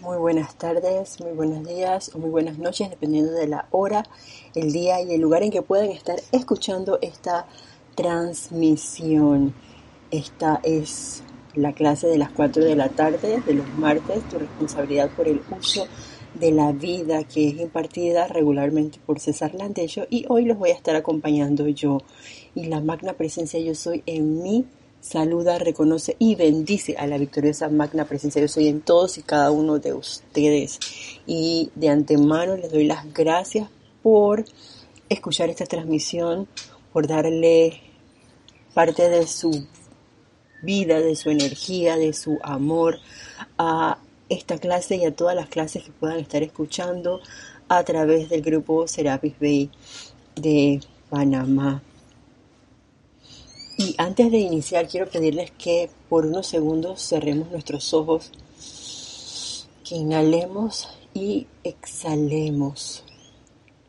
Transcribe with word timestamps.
muy 0.00 0.16
buenas 0.16 0.54
tardes, 0.56 1.20
muy 1.20 1.32
buenos 1.32 1.66
días 1.66 2.10
o 2.14 2.18
muy 2.18 2.30
buenas 2.30 2.58
noches, 2.58 2.88
dependiendo 2.88 3.32
de 3.32 3.46
la 3.46 3.66
hora, 3.70 4.04
el 4.54 4.72
día 4.72 5.02
y 5.02 5.12
el 5.12 5.20
lugar 5.20 5.42
en 5.42 5.50
que 5.50 5.62
puedan 5.62 5.90
estar 5.90 6.18
escuchando 6.32 6.98
esta 7.02 7.46
transmisión. 7.94 9.52
Esta 10.10 10.60
es 10.62 11.22
la 11.54 11.72
clase 11.72 12.06
de 12.06 12.16
las 12.16 12.30
4 12.30 12.64
de 12.64 12.76
la 12.76 12.88
tarde 12.88 13.42
de 13.44 13.54
los 13.54 13.68
martes, 13.76 14.26
tu 14.30 14.38
responsabilidad 14.38 15.10
por 15.10 15.28
el 15.28 15.42
uso 15.58 15.86
de 16.34 16.52
la 16.52 16.72
vida 16.72 17.24
que 17.24 17.48
es 17.48 17.60
impartida 17.60 18.26
regularmente 18.26 19.00
por 19.04 19.20
César 19.20 19.54
Landello 19.54 20.06
y 20.08 20.24
hoy 20.28 20.44
los 20.46 20.58
voy 20.58 20.70
a 20.70 20.74
estar 20.74 20.96
acompañando 20.96 21.68
yo 21.68 21.98
y 22.54 22.66
la 22.66 22.80
magna 22.80 23.14
presencia 23.14 23.58
yo 23.60 23.74
soy 23.74 24.02
en 24.06 24.42
mí 24.42 24.64
saluda, 25.00 25.58
reconoce 25.58 26.16
y 26.18 26.34
bendice 26.34 26.96
a 26.98 27.06
la 27.06 27.18
victoriosa 27.18 27.68
magna 27.68 28.04
presencia 28.04 28.42
yo 28.42 28.48
soy 28.48 28.68
en 28.68 28.80
todos 28.80 29.18
y 29.18 29.22
cada 29.22 29.50
uno 29.50 29.78
de 29.78 29.94
ustedes 29.94 30.78
y 31.26 31.70
de 31.74 31.88
antemano 31.88 32.56
les 32.56 32.70
doy 32.70 32.84
las 32.84 33.12
gracias 33.12 33.68
por 34.02 34.44
escuchar 35.08 35.48
esta 35.48 35.66
transmisión 35.66 36.48
por 36.92 37.06
darle 37.06 37.80
parte 38.74 39.08
de 39.08 39.26
su 39.26 39.66
vida, 40.62 41.00
de 41.00 41.16
su 41.16 41.30
energía, 41.30 41.96
de 41.96 42.12
su 42.12 42.38
amor 42.42 42.98
a 43.58 43.98
esta 44.28 44.58
clase 44.58 44.96
y 44.96 45.04
a 45.04 45.14
todas 45.14 45.34
las 45.34 45.48
clases 45.48 45.82
que 45.82 45.92
puedan 45.92 46.18
estar 46.18 46.42
escuchando 46.42 47.20
a 47.68 47.82
través 47.84 48.28
del 48.28 48.42
grupo 48.42 48.86
Serapis 48.86 49.34
Bay 49.40 49.70
de 50.36 50.80
Panamá. 51.08 51.82
Y 53.82 53.94
antes 53.96 54.30
de 54.30 54.36
iniciar, 54.36 54.86
quiero 54.88 55.08
pedirles 55.08 55.52
que 55.52 55.88
por 56.10 56.26
unos 56.26 56.46
segundos 56.46 57.00
cerremos 57.00 57.50
nuestros 57.50 57.94
ojos, 57.94 58.30
que 59.82 59.94
inhalemos 59.94 60.86
y 61.14 61.46
exhalemos 61.64 63.04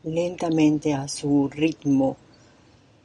lentamente 0.06 0.94
a 0.94 1.10
su 1.10 1.50
ritmo. 1.50 2.16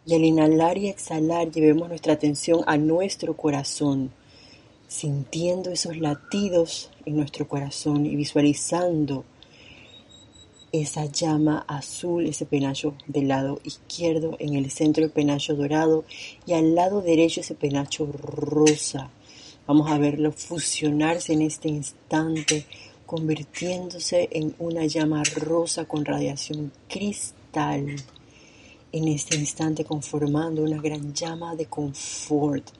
Y 0.07 0.15
al 0.15 0.25
inhalar 0.25 0.79
y 0.79 0.87
exhalar 0.87 1.51
llevemos 1.51 1.89
nuestra 1.89 2.13
atención 2.13 2.63
a 2.69 2.77
nuestro 2.77 3.37
corazón, 3.37 4.13
sintiendo 4.87 5.73
esos 5.73 5.97
latidos 5.97 6.93
en 7.05 7.17
nuestro 7.17 7.49
corazón 7.49 8.07
y 8.07 8.15
visualizando 8.15 9.25
esa 10.73 11.07
llama 11.07 11.65
azul, 11.69 12.27
ese 12.27 12.47
penacho 12.47 12.95
del 13.07 13.29
lado 13.29 13.61
izquierdo, 13.65 14.37
en 14.39 14.55
el 14.55 14.71
centro 14.71 15.05
el 15.05 15.11
penacho 15.11 15.55
dorado 15.55 16.05
y 16.47 16.53
al 16.53 16.75
lado 16.75 17.03
derecho 17.03 17.41
ese 17.41 17.55
penacho 17.55 18.07
rosa. 18.07 19.11
Vamos 19.67 19.91
a 19.91 19.99
verlo 19.99 20.33
fusionarse 20.33 21.33
en 21.33 21.43
este 21.43 21.69
instante, 21.69 22.67
convirtiéndose 23.05 24.29
en 24.33 24.55
una 24.59 24.87
llama 24.87 25.23
rosa 25.25 25.87
con 25.87 26.05
radiación 26.05 26.73
cristal 26.89 27.97
en 28.93 29.09
este 29.09 29.37
instante 29.37 29.85
conformando 29.85 30.63
una 30.63 30.81
gran 30.81 31.13
llama 31.13 31.55
de 31.55 31.67
confort. 31.67 32.71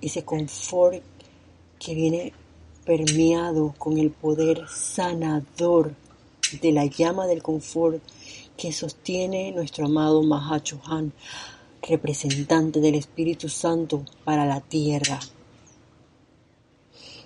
Ese 0.00 0.24
confort 0.24 1.02
que 1.78 1.94
viene 1.94 2.32
permeado 2.84 3.74
con 3.78 3.98
el 3.98 4.10
poder 4.10 4.66
sanador 4.68 5.94
de 6.60 6.72
la 6.72 6.86
llama 6.86 7.26
del 7.26 7.42
confort 7.42 8.02
que 8.56 8.72
sostiene 8.72 9.52
nuestro 9.52 9.86
amado 9.86 10.22
Mahachohan, 10.22 11.12
representante 11.82 12.80
del 12.80 12.94
Espíritu 12.94 13.48
Santo 13.48 14.04
para 14.24 14.46
la 14.46 14.60
tierra. 14.60 15.20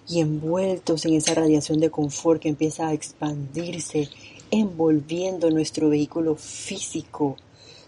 Y 0.09 0.21
envueltos 0.21 1.05
en 1.05 1.15
esa 1.15 1.35
radiación 1.35 1.81
de 1.81 1.91
confort 1.91 2.41
que 2.41 2.49
empieza 2.49 2.89
a 2.89 2.95
expandirse, 2.95 4.09
envolviendo 4.51 5.51
nuestro 5.51 5.91
vehículo 5.91 6.35
físico, 6.35 7.37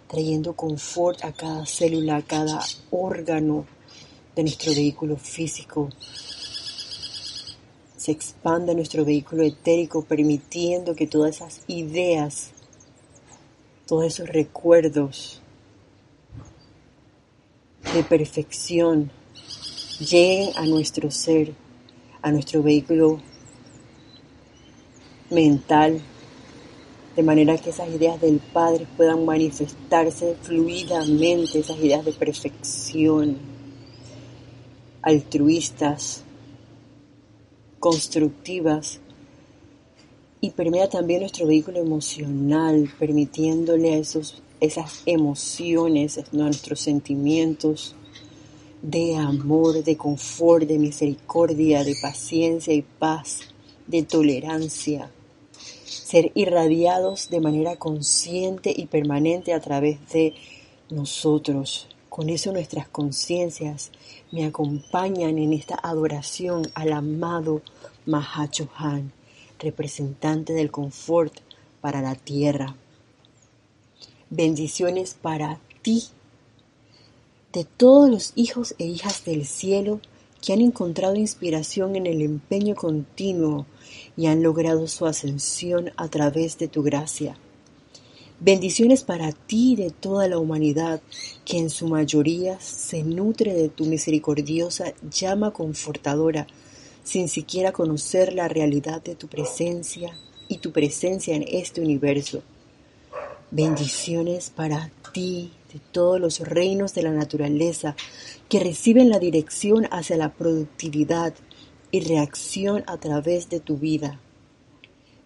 trayendo 0.06 0.55
confort 0.55 1.24
a 1.24 1.33
cada 1.33 1.64
célula, 1.64 2.17
a 2.17 2.23
cada 2.23 2.61
órgano 2.90 3.64
de 4.36 4.42
nuestro 4.42 4.73
vehículo 4.73 5.17
físico. 5.17 5.89
Se 8.00 8.12
expande 8.12 8.74
nuestro 8.74 9.05
vehículo 9.05 9.42
etérico 9.42 10.02
permitiendo 10.02 10.94
que 10.94 11.06
todas 11.06 11.36
esas 11.36 11.61
ideas, 11.66 12.50
todos 13.86 14.06
esos 14.06 14.27
recuerdos 14.27 15.42
de 17.92 18.02
perfección 18.02 19.11
lleguen 19.98 20.48
a 20.56 20.64
nuestro 20.64 21.11
ser, 21.11 21.52
a 22.22 22.33
nuestro 22.33 22.62
vehículo 22.62 23.20
mental, 25.28 26.00
de 27.14 27.22
manera 27.22 27.58
que 27.58 27.68
esas 27.68 27.90
ideas 27.90 28.18
del 28.18 28.38
Padre 28.38 28.86
puedan 28.96 29.27
manifestarse 29.27 30.38
fluidamente, 30.40 31.58
esas 31.58 31.77
ideas 31.77 32.02
de 32.06 32.12
perfección, 32.12 33.36
altruistas, 35.02 36.24
constructivas, 37.80 39.01
y 40.41 40.51
permea 40.51 40.89
también 40.89 41.20
nuestro 41.20 41.46
vehículo 41.46 41.80
emocional, 41.80 42.91
permitiéndole 42.98 43.95
a 43.95 43.98
esos, 43.98 44.42
esas 44.61 45.02
emociones, 45.05 46.20
nuestros 46.33 46.80
sentimientos 46.80 47.95
de 48.80 49.17
amor, 49.17 49.85
de 49.85 49.96
confort, 49.96 50.67
de 50.67 50.79
misericordia, 50.79 51.85
de 51.85 51.95
paciencia 52.01 52.73
y 52.73 52.83
paz, 52.83 53.41
de 53.86 54.02
tolerancia, 54.02 55.11
ser 55.85 56.33
irradiados 56.35 57.29
de 57.29 57.41
manera 57.41 57.77
consciente 57.77 58.73
y 58.74 58.86
permanente 58.86 59.52
a 59.52 59.61
través 59.61 59.98
de 60.11 60.35
nosotros. 60.89 61.89
Con 62.08 62.30
eso 62.30 62.52
nuestras 62.52 62.89
conciencias 62.89 63.91
me 64.33 64.45
acompañan 64.45 65.39
en 65.39 65.52
esta 65.52 65.79
adoración 65.83 66.70
al 66.74 66.92
amado 66.92 67.63
Mahachohan, 68.07 69.13
representante 69.58 70.52
del 70.52 70.70
confort 70.70 71.33
para 71.80 72.01
la 72.01 72.14
tierra. 72.14 72.77
Bendiciones 74.30 75.17
para 75.20 75.58
ti, 75.83 76.05
de 77.52 77.64
todos 77.64 78.08
los 78.08 78.33
hijos 78.36 78.74
e 78.79 78.86
hijas 78.86 79.24
del 79.24 79.45
cielo 79.45 80.01
que 80.41 80.52
han 80.52 80.61
encontrado 80.61 81.17
inspiración 81.17 81.97
en 81.97 82.07
el 82.07 82.23
empeño 82.23 82.74
continuo 82.74 83.67
y 84.17 84.27
han 84.27 84.42
logrado 84.42 84.86
su 84.86 85.07
ascensión 85.07 85.91
a 85.97 86.08
través 86.08 86.58
de 86.58 86.68
tu 86.68 86.83
gracia. 86.83 87.36
Bendiciones 88.39 89.02
para 89.02 89.33
ti 89.33 89.77
de 89.77 89.91
toda 89.91 90.27
la 90.27 90.39
humanidad, 90.39 91.02
que 91.50 91.58
en 91.58 91.68
su 91.68 91.88
mayoría 91.88 92.61
se 92.61 93.02
nutre 93.02 93.52
de 93.55 93.68
tu 93.68 93.84
misericordiosa 93.84 94.94
llama 95.11 95.50
confortadora, 95.50 96.46
sin 97.02 97.28
siquiera 97.28 97.72
conocer 97.72 98.34
la 98.34 98.46
realidad 98.46 99.02
de 99.02 99.16
tu 99.16 99.27
presencia 99.27 100.16
y 100.46 100.58
tu 100.58 100.70
presencia 100.70 101.34
en 101.34 101.44
este 101.48 101.80
universo. 101.80 102.44
Bendiciones 103.50 104.50
para 104.50 104.92
ti 105.12 105.50
de 105.74 105.80
todos 105.90 106.20
los 106.20 106.38
reinos 106.38 106.94
de 106.94 107.02
la 107.02 107.11
naturaleza, 107.11 107.96
que 108.48 108.61
reciben 108.61 109.11
la 109.11 109.18
dirección 109.18 109.88
hacia 109.90 110.17
la 110.17 110.32
productividad 110.32 111.34
y 111.90 111.98
reacción 112.02 112.84
a 112.86 112.98
través 112.98 113.50
de 113.50 113.58
tu 113.58 113.77
vida. 113.77 114.20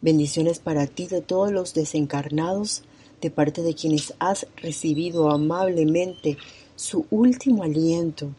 Bendiciones 0.01 0.59
para 0.59 0.87
ti 0.87 1.07
de 1.07 1.21
todos 1.21 1.53
los 1.53 1.75
desencarnados 1.75 2.83
de 3.21 3.31
parte 3.31 3.63
de 3.63 3.75
quienes 3.75 4.15
has 4.19 4.47
recibido 4.57 5.31
amablemente 5.31 6.37
su 6.77 7.07
último 7.11 7.63
aliento, 7.63 8.31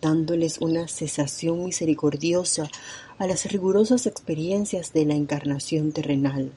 dándoles 0.00 0.58
una 0.58 0.88
cesación 0.88 1.64
misericordiosa 1.64 2.70
a 3.18 3.26
las 3.26 3.50
rigurosas 3.50 4.06
experiencias 4.06 4.92
de 4.92 5.04
la 5.06 5.14
encarnación 5.14 5.92
terrenal. 5.92 6.52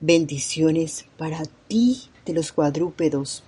Bendiciones 0.00 1.06
para 1.16 1.42
ti 1.68 2.02
de 2.26 2.34
los 2.34 2.52
cuadrúpedos, 2.52 3.42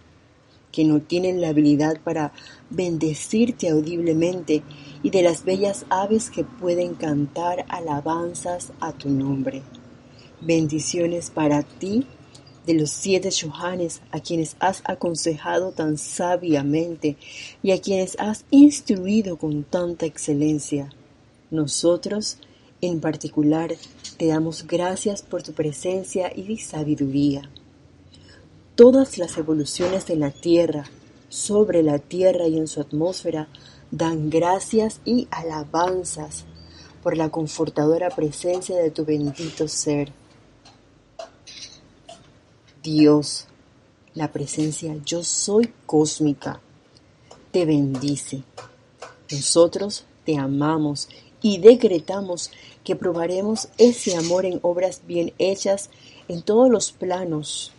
que 0.73 0.85
no 0.85 1.01
tienen 1.01 1.41
la 1.41 1.49
habilidad 1.49 2.01
para 2.03 2.33
bendecirte 2.71 3.69
audiblemente, 3.69 4.63
y 5.03 5.11
de 5.11 5.23
las 5.23 5.45
bellas 5.45 5.85
aves 5.91 6.31
que 6.31 6.45
pueden 6.45 6.95
cantar 6.95 7.67
alabanzas 7.69 8.73
a 8.81 8.93
tu 8.93 9.11
nombre. 9.11 9.63
Bendiciones 10.41 11.31
para 11.31 11.63
ti 11.63 12.07
de 12.67 12.75
los 12.75 12.91
siete 12.91 13.31
Johanes 13.31 14.01
a 14.11 14.21
quienes 14.21 14.57
has 14.59 14.83
aconsejado 14.85 15.73
tan 15.73 15.99
sabiamente 15.99 17.17
y 17.63 17.73
a 17.73 17.81
quienes 17.81 18.17
has 18.19 18.45
instruido 18.51 19.37
con 19.37 19.65
tanta 19.65 20.07
excelencia. 20.07 20.91
Nosotros, 21.51 22.39
en 22.81 23.01
particular, 23.01 23.75
te 24.17 24.27
damos 24.27 24.67
gracias 24.67 25.23
por 25.23 25.43
tu 25.43 25.53
presencia 25.53 26.33
y 26.35 26.59
sabiduría. 26.59 27.51
Todas 28.75 29.19
las 29.19 29.37
evoluciones 29.39 30.07
de 30.07 30.17
la 30.17 30.31
Tierra, 30.31 30.85
sobre 31.29 31.83
la 31.83 31.99
Tierra 31.99 32.49
y 32.49 32.57
en 32.59 32.67
su 32.67 32.81
atmósfera, 32.81 33.49
dan 33.91 34.31
gracias 34.31 35.01
y 35.05 35.29
alabanzas 35.31 36.45
por 37.03 37.17
la 37.17 37.29
confortadora 37.29 38.09
presencia 38.11 38.77
de 38.77 38.91
tu 38.91 39.05
bendito 39.05 39.69
ser. 39.69 40.13
Dios, 42.85 43.47
la 44.13 44.31
presencia 44.31 44.95
yo 45.07 45.25
soy 45.25 45.73
cósmica, 45.87 46.61
te 47.51 47.65
bendice. 47.65 48.43
Nosotros 49.33 50.05
te 50.27 50.37
amamos 50.37 51.09
y 51.41 51.57
decretamos 51.57 52.51
que 52.85 52.95
probaremos 52.95 53.69
ese 53.79 54.17
amor 54.17 54.45
en 54.45 54.59
obras 54.61 55.01
bien 55.07 55.33
hechas 55.39 55.89
en 56.29 56.43
todos 56.43 56.71
los 56.71 56.93
planos, 56.93 57.73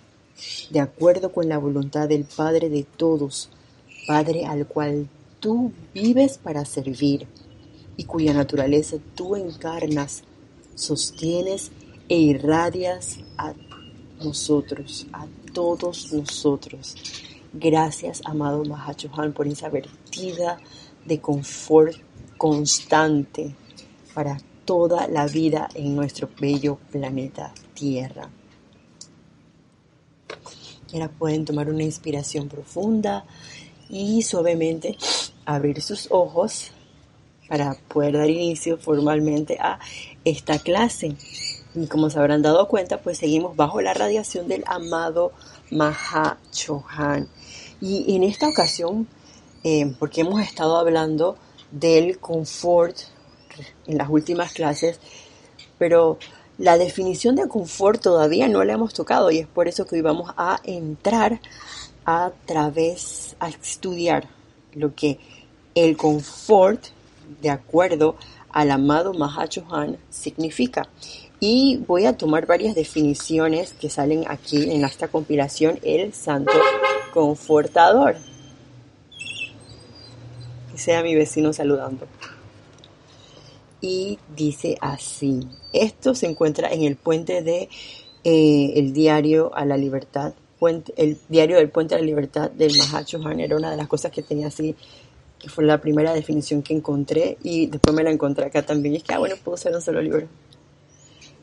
de 0.72 0.80
acuerdo 0.80 1.31
con 1.31 1.50
la 1.50 1.60
voluntad 1.60 2.10
del 2.10 2.24
Padre 2.24 2.69
de 2.69 2.84
todos, 2.84 3.50
Padre 4.07 4.48
al 4.48 4.66
cual 4.66 5.07
tú 5.40 5.72
vives 5.94 6.40
para 6.40 6.66
servir 6.66 7.28
y 7.96 8.06
cuya 8.06 8.34
naturaleza 8.34 8.98
tú 9.13 9.36
encarnas, 9.36 10.24
sostienes 10.74 11.69
e 12.10 12.18
irradias 12.18 13.19
a 13.38 13.54
nosotros, 14.23 15.07
a 15.13 15.25
todos 15.53 16.12
nosotros. 16.13 16.95
Gracias, 17.53 18.21
amado 18.25 18.63
Mahachohan, 18.65 19.33
por 19.33 19.47
esa 19.47 19.69
vertida 19.69 20.57
de 21.06 21.21
confort 21.21 21.95
constante 22.38 23.56
para 24.13 24.38
toda 24.65 25.07
la 25.07 25.27
vida 25.27 25.69
en 25.73 25.95
nuestro 25.95 26.29
bello 26.39 26.77
planeta 26.91 27.53
Tierra. 27.73 28.29
Ahora 30.94 31.09
pueden 31.09 31.45
tomar 31.45 31.69
una 31.69 31.83
inspiración 31.83 32.47
profunda 32.47 33.25
y 33.89 34.21
suavemente 34.21 34.97
abrir 35.45 35.81
sus 35.81 36.07
ojos 36.09 36.71
para 37.47 37.75
poder 37.88 38.13
dar 38.18 38.29
inicio 38.29 38.77
formalmente 38.77 39.57
a 39.59 39.79
esta 40.23 40.57
clase. 40.59 41.15
Y 41.75 41.88
como 41.88 42.10
se 42.10 42.19
habrán 42.19 42.42
dado 42.42 42.68
cuenta, 42.68 43.01
pues 43.01 43.18
seguimos 43.18 43.56
bajo 43.56 43.81
la 43.81 43.94
radiación 43.94 44.48
del 44.48 44.63
amado 44.66 45.33
Maha 45.72 46.38
Chohan. 46.51 47.27
Y 47.81 48.16
en 48.16 48.24
esta 48.24 48.48
ocasión, 48.48 49.07
eh, 49.63 49.94
porque 50.00 50.22
hemos 50.22 50.42
estado 50.42 50.77
hablando 50.77 51.38
del 51.72 52.19
confort 52.19 52.98
en 53.88 53.98
las 53.98 54.10
últimas 54.10 54.54
clases, 54.54 55.00
pero 55.77 56.18
la 56.57 56.77
definición 56.77 57.36
de 57.36 57.48
confort 57.50 58.01
todavía 58.01 58.48
no 58.48 58.63
la 58.63 58.74
hemos 58.74 58.94
tocado 58.94 59.30
y 59.31 59.39
es 59.39 59.48
por 59.48 59.68
eso 59.68 59.86
que 59.86 59.95
hoy 59.95 60.01
vamos 60.01 60.31
a 60.38 60.60
entrar 60.63 61.42
a 62.06 62.31
través, 62.45 63.36
a 63.39 63.50
estudiar 63.50 64.30
lo 64.74 64.95
que 64.95 65.19
el 65.74 65.98
confort, 65.98 66.86
de 67.42 67.50
acuerdo 67.50 68.16
al 68.51 68.71
amado 68.71 69.13
Mahachohan, 69.13 69.98
significa. 70.10 70.88
Y 71.39 71.83
voy 71.87 72.05
a 72.05 72.17
tomar 72.17 72.45
varias 72.45 72.75
definiciones 72.75 73.73
que 73.73 73.89
salen 73.89 74.23
aquí 74.27 74.71
en 74.71 74.83
esta 74.85 75.07
compilación, 75.07 75.79
el 75.83 76.13
Santo 76.13 76.53
Confortador. 77.13 78.15
Que 80.71 80.77
sea 80.77 81.03
mi 81.03 81.15
vecino 81.15 81.53
saludando. 81.53 82.07
Y 83.81 84.17
dice 84.35 84.77
así, 84.81 85.47
esto 85.73 86.15
se 86.15 86.27
encuentra 86.27 86.71
en 86.71 86.83
el 86.83 86.95
puente 86.95 87.41
de 87.43 87.69
eh, 88.23 88.73
el 88.75 88.93
diario 88.93 89.53
a 89.53 89.65
la 89.65 89.77
libertad, 89.77 90.33
el 90.95 91.19
diario 91.29 91.57
del 91.57 91.69
puente 91.69 91.93
a 91.93 91.99
la 91.99 92.05
libertad 92.05 92.49
del 92.49 92.75
Mahachohan 92.75 93.39
era 93.39 93.55
una 93.55 93.69
de 93.69 93.77
las 93.77 93.87
cosas 93.87 94.11
que 94.11 94.23
tenía 94.23 94.47
así 94.47 94.75
que 95.37 95.49
fue 95.49 95.63
la 95.63 95.79
primera 95.79 96.13
definición 96.13 96.63
que 96.63 96.73
encontré 96.73 97.37
y 97.43 97.67
después 97.67 97.95
me 97.95 98.03
la 98.03 98.11
encontré 98.11 98.45
acá 98.45 98.63
también. 98.63 98.95
Y 98.95 98.97
es 98.97 99.03
que, 99.03 99.13
ah, 99.13 99.19
bueno, 99.19 99.35
puedo 99.43 99.57
ser 99.57 99.75
un 99.75 99.81
solo 99.81 100.01
libro. 100.01 100.27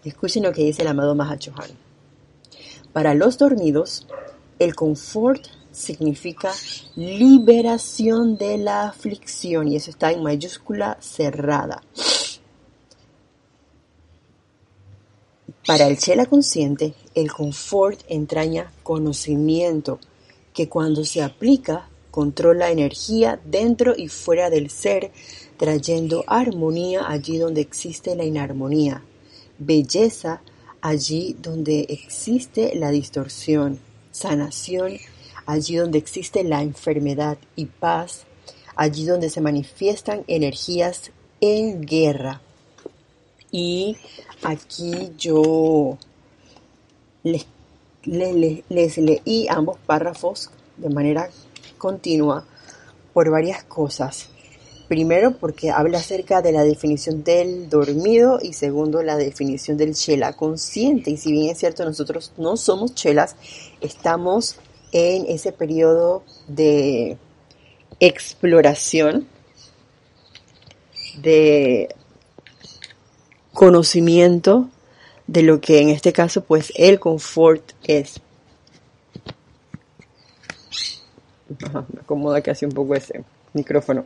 Escuchen 0.05 0.43
lo 0.43 0.53
que 0.53 0.65
dice 0.65 0.83
el 0.83 0.89
amado 0.89 1.15
Mahachohan. 1.15 1.71
Para 2.93 3.15
los 3.15 3.39
dormidos, 3.39 4.07
el 4.59 4.75
confort 4.75 5.47
significa 5.71 6.53
liberación 6.97 8.37
de 8.37 8.59
la 8.59 8.89
aflicción 8.89 9.69
y 9.69 9.77
eso 9.77 9.91
está 9.91 10.11
en 10.11 10.23
mayúscula 10.23 10.99
cerrada. 11.01 11.83
Para 15.67 15.87
el 15.87 15.97
Chela 15.99 16.27
consciente, 16.27 16.95
el 17.15 17.33
confort 17.33 18.01
entraña 18.09 18.73
conocimiento 18.83 20.01
que 20.53 20.69
cuando 20.69 21.05
se 21.05 21.23
aplica 21.23 21.89
controla 22.11 22.71
energía 22.71 23.41
dentro 23.45 23.95
y 23.97 24.09
fuera 24.09 24.51
del 24.51 24.69
ser, 24.69 25.13
trayendo 25.57 26.25
armonía 26.27 27.09
allí 27.09 27.39
donde 27.39 27.61
existe 27.61 28.17
la 28.17 28.25
inarmonía 28.25 29.03
belleza 29.65 30.43
allí 30.81 31.37
donde 31.41 31.87
existe 31.89 32.75
la 32.75 32.91
distorsión, 32.91 33.79
sanación 34.11 34.99
allí 35.47 35.77
donde 35.77 35.99
existe 35.99 36.45
la 36.45 36.63
enfermedad 36.63 37.39
y 37.57 37.67
paz 37.67 38.25
allí 38.77 39.07
donde 39.07 39.31
se 39.31 39.41
manifiestan 39.41 40.25
energías 40.27 41.11
en 41.41 41.83
guerra. 41.83 42.41
Y 43.51 43.97
aquí 44.43 45.13
yo 45.19 45.99
les, 47.23 47.47
les 48.05 48.99
leí 48.99 49.47
ambos 49.49 49.79
párrafos 49.87 50.51
de 50.77 50.89
manera 50.89 51.29
continua 51.77 52.47
por 53.13 53.31
varias 53.31 53.63
cosas. 53.65 54.32
Primero, 54.93 55.39
porque 55.39 55.71
habla 55.71 55.97
acerca 56.01 56.43
de 56.43 56.53
la 56.53 56.65
definición 56.65 57.25
del 57.25 57.71
dormido 57.71 58.39
y 58.43 58.53
segundo, 58.53 59.03
la 59.03 59.17
definición 59.17 59.79
del 59.79 59.95
chela 59.95 60.35
consciente. 60.35 61.11
Y 61.11 61.17
si 61.17 61.33
bien 61.33 61.49
es 61.49 61.57
cierto, 61.57 61.83
nosotros 61.87 62.35
no 62.37 62.59
somos 62.59 62.95
chelas, 62.95 63.35
estamos 63.81 64.57
en 64.93 65.25
ese 65.29 65.51
periodo 65.51 66.25
de 66.47 67.17
exploración, 68.01 69.27
de 71.23 71.95
conocimiento 73.55 74.69
de 75.27 75.43
lo 75.43 75.63
que 75.63 75.81
en 75.81 75.89
este 75.89 76.13
caso 76.13 76.45
pues 76.45 76.71
el 76.77 77.01
confort 77.01 77.73
es. 77.85 78.21
me 81.73 82.01
acomoda 82.03 82.43
casi 82.43 82.67
un 82.67 82.73
poco 82.73 82.95
ese 82.95 83.25
micrófono 83.55 84.05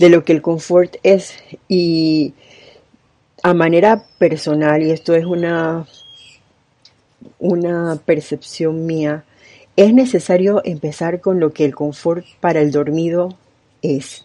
de 0.00 0.08
lo 0.08 0.24
que 0.24 0.32
el 0.32 0.40
confort 0.40 0.96
es 1.02 1.34
y 1.68 2.32
a 3.42 3.52
manera 3.52 4.06
personal, 4.16 4.82
y 4.82 4.92
esto 4.92 5.14
es 5.14 5.26
una, 5.26 5.86
una 7.38 8.00
percepción 8.06 8.86
mía, 8.86 9.24
es 9.76 9.92
necesario 9.92 10.62
empezar 10.64 11.20
con 11.20 11.38
lo 11.38 11.52
que 11.52 11.66
el 11.66 11.74
confort 11.74 12.24
para 12.40 12.62
el 12.62 12.70
dormido 12.70 13.36
es. 13.82 14.24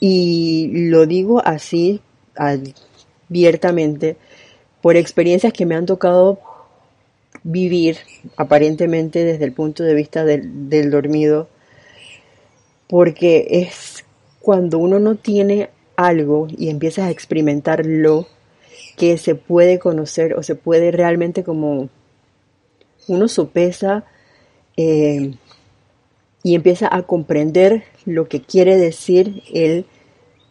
Y 0.00 0.88
lo 0.90 1.06
digo 1.06 1.42
así 1.44 2.00
abiertamente 2.34 4.16
por 4.82 4.96
experiencias 4.96 5.52
que 5.52 5.64
me 5.64 5.76
han 5.76 5.86
tocado 5.86 6.40
vivir 7.44 7.98
aparentemente 8.36 9.22
desde 9.24 9.44
el 9.44 9.52
punto 9.52 9.84
de 9.84 9.94
vista 9.94 10.24
del, 10.24 10.68
del 10.68 10.90
dormido, 10.90 11.48
porque 12.88 13.46
es 13.48 14.04
cuando 14.48 14.78
uno 14.78 14.98
no 14.98 15.16
tiene 15.16 15.68
algo 15.94 16.48
y 16.48 16.70
empiezas 16.70 17.04
a 17.04 17.10
experimentarlo 17.10 18.26
que 18.96 19.18
se 19.18 19.34
puede 19.34 19.78
conocer 19.78 20.32
o 20.32 20.42
se 20.42 20.54
puede 20.54 20.90
realmente 20.90 21.44
como 21.44 21.90
uno 23.08 23.28
sopesa 23.28 24.06
eh, 24.78 25.34
y 26.42 26.54
empieza 26.54 26.88
a 26.90 27.02
comprender 27.02 27.84
lo 28.06 28.26
que 28.26 28.40
quiere 28.40 28.78
decir 28.78 29.42
el, 29.52 29.84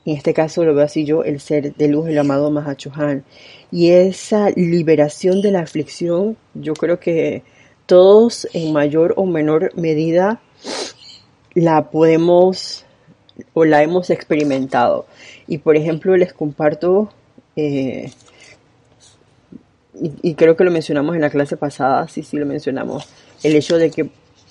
en 0.06 0.16
este 0.16 0.32
caso 0.32 0.63
lo 0.63 0.75
veo 0.75 0.86
así 0.86 1.04
yo, 1.04 1.24
el 1.24 1.39
ser 1.39 1.74
de 1.74 1.88
luz, 1.88 2.08
el 2.08 2.20
amado 2.20 2.51
Mahachohan. 2.51 3.25
Y 3.72 3.89
esa 3.89 4.51
liberación 4.51 5.42
de 5.42 5.50
la 5.50 5.62
aflicción, 5.62 6.38
yo 6.54 6.75
creo 6.75 7.00
que 7.00 7.42
todos 7.88 8.48
en 8.54 8.74
mayor 8.74 9.16
o 9.18 9.25
menor 9.25 9.72
medida 9.75 10.39
la 11.56 11.89
podemos 11.89 12.84
o 13.53 13.65
la 13.65 13.84
hemos 13.84 14.10
experimentado. 14.10 15.06
Y 15.48 15.60
por 15.60 15.75
ejemplo, 15.75 16.15
les 16.17 16.34
comparto, 16.34 17.10
eh, 17.56 18.12
y, 20.22 20.36
creo 20.36 20.56
que 20.56 20.63
lo 20.63 20.72
mencionamos 20.72 21.15
en 21.15 21.22
la 21.22 21.29
clase 21.29 21.58
pasada, 21.58 22.08
sí, 22.08 22.24
sí 22.24 22.38
lo 22.38 22.46
mencionamos, 22.46 23.08
el 23.44 23.56
hecho 23.56 23.77
de 23.77 23.89
que 23.89 24.10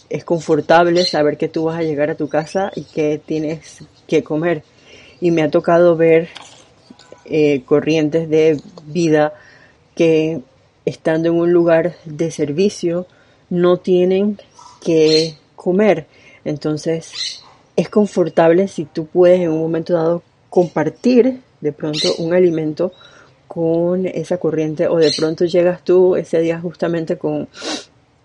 es 0.08 0.24
confortable 0.24 1.04
saber 1.04 1.36
que 1.36 1.48
tú 1.48 1.64
vas 1.64 1.78
a 1.78 1.82
llegar 1.82 2.10
a 2.10 2.14
tu 2.14 2.28
casa 2.28 2.70
y 2.74 2.82
que 2.84 3.20
tienes 3.24 3.84
que 4.06 4.22
comer. 4.22 4.62
Y 5.20 5.30
me 5.30 5.42
ha 5.42 5.50
tocado 5.50 5.96
ver 5.96 6.28
eh, 7.24 7.62
corrientes 7.64 8.28
de 8.28 8.60
vida 8.86 9.34
que 9.94 10.40
estando 10.84 11.30
en 11.30 11.34
un 11.36 11.52
lugar 11.52 11.96
de 12.04 12.30
servicio 12.30 13.06
no 13.50 13.78
tienen 13.78 14.38
que 14.80 15.36
comer. 15.56 16.06
Entonces, 16.44 17.42
es 17.76 17.88
confortable 17.88 18.68
si 18.68 18.86
tú 18.86 19.06
puedes 19.06 19.40
en 19.40 19.50
un 19.50 19.60
momento 19.60 19.92
dado 19.92 20.22
compartir 20.50 21.40
de 21.60 21.72
pronto 21.72 22.08
un 22.18 22.34
alimento 22.34 22.92
con 23.46 24.06
esa 24.06 24.38
corriente 24.38 24.88
o 24.88 24.96
de 24.96 25.12
pronto 25.16 25.44
llegas 25.44 25.82
tú 25.84 26.16
ese 26.16 26.40
día 26.40 26.60
justamente 26.60 27.16
con 27.16 27.48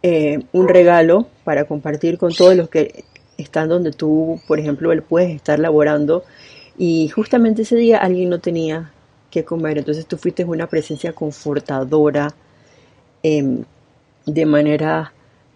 eh, 0.04 0.40
un 0.52 0.68
regalo 0.68 1.28
para 1.44 1.66
compartir 1.66 2.18
con 2.18 2.34
todos 2.34 2.56
los 2.56 2.70
que 2.70 3.04
están 3.38 3.70
donde 3.70 3.92
tú, 3.92 4.40
por 4.48 4.60
ejemplo, 4.60 4.92
él 4.92 5.04
puedes 5.04 5.36
estar 5.36 5.60
laborando 5.60 6.24
y 6.78 7.10
justamente 7.10 7.64
ese 7.64 7.76
día 7.76 7.98
alguien 7.98 8.30
no 8.30 8.40
tenía 8.40 8.92
que 9.30 9.46
comer, 9.46 9.78
entonces 9.78 10.06
tú 10.06 10.18
fuiste 10.18 10.44
una 10.44 10.68
presencia 10.68 11.14
confortadora 11.14 12.34
em, 13.24 13.64
de 14.26 14.46
manera 14.46 15.14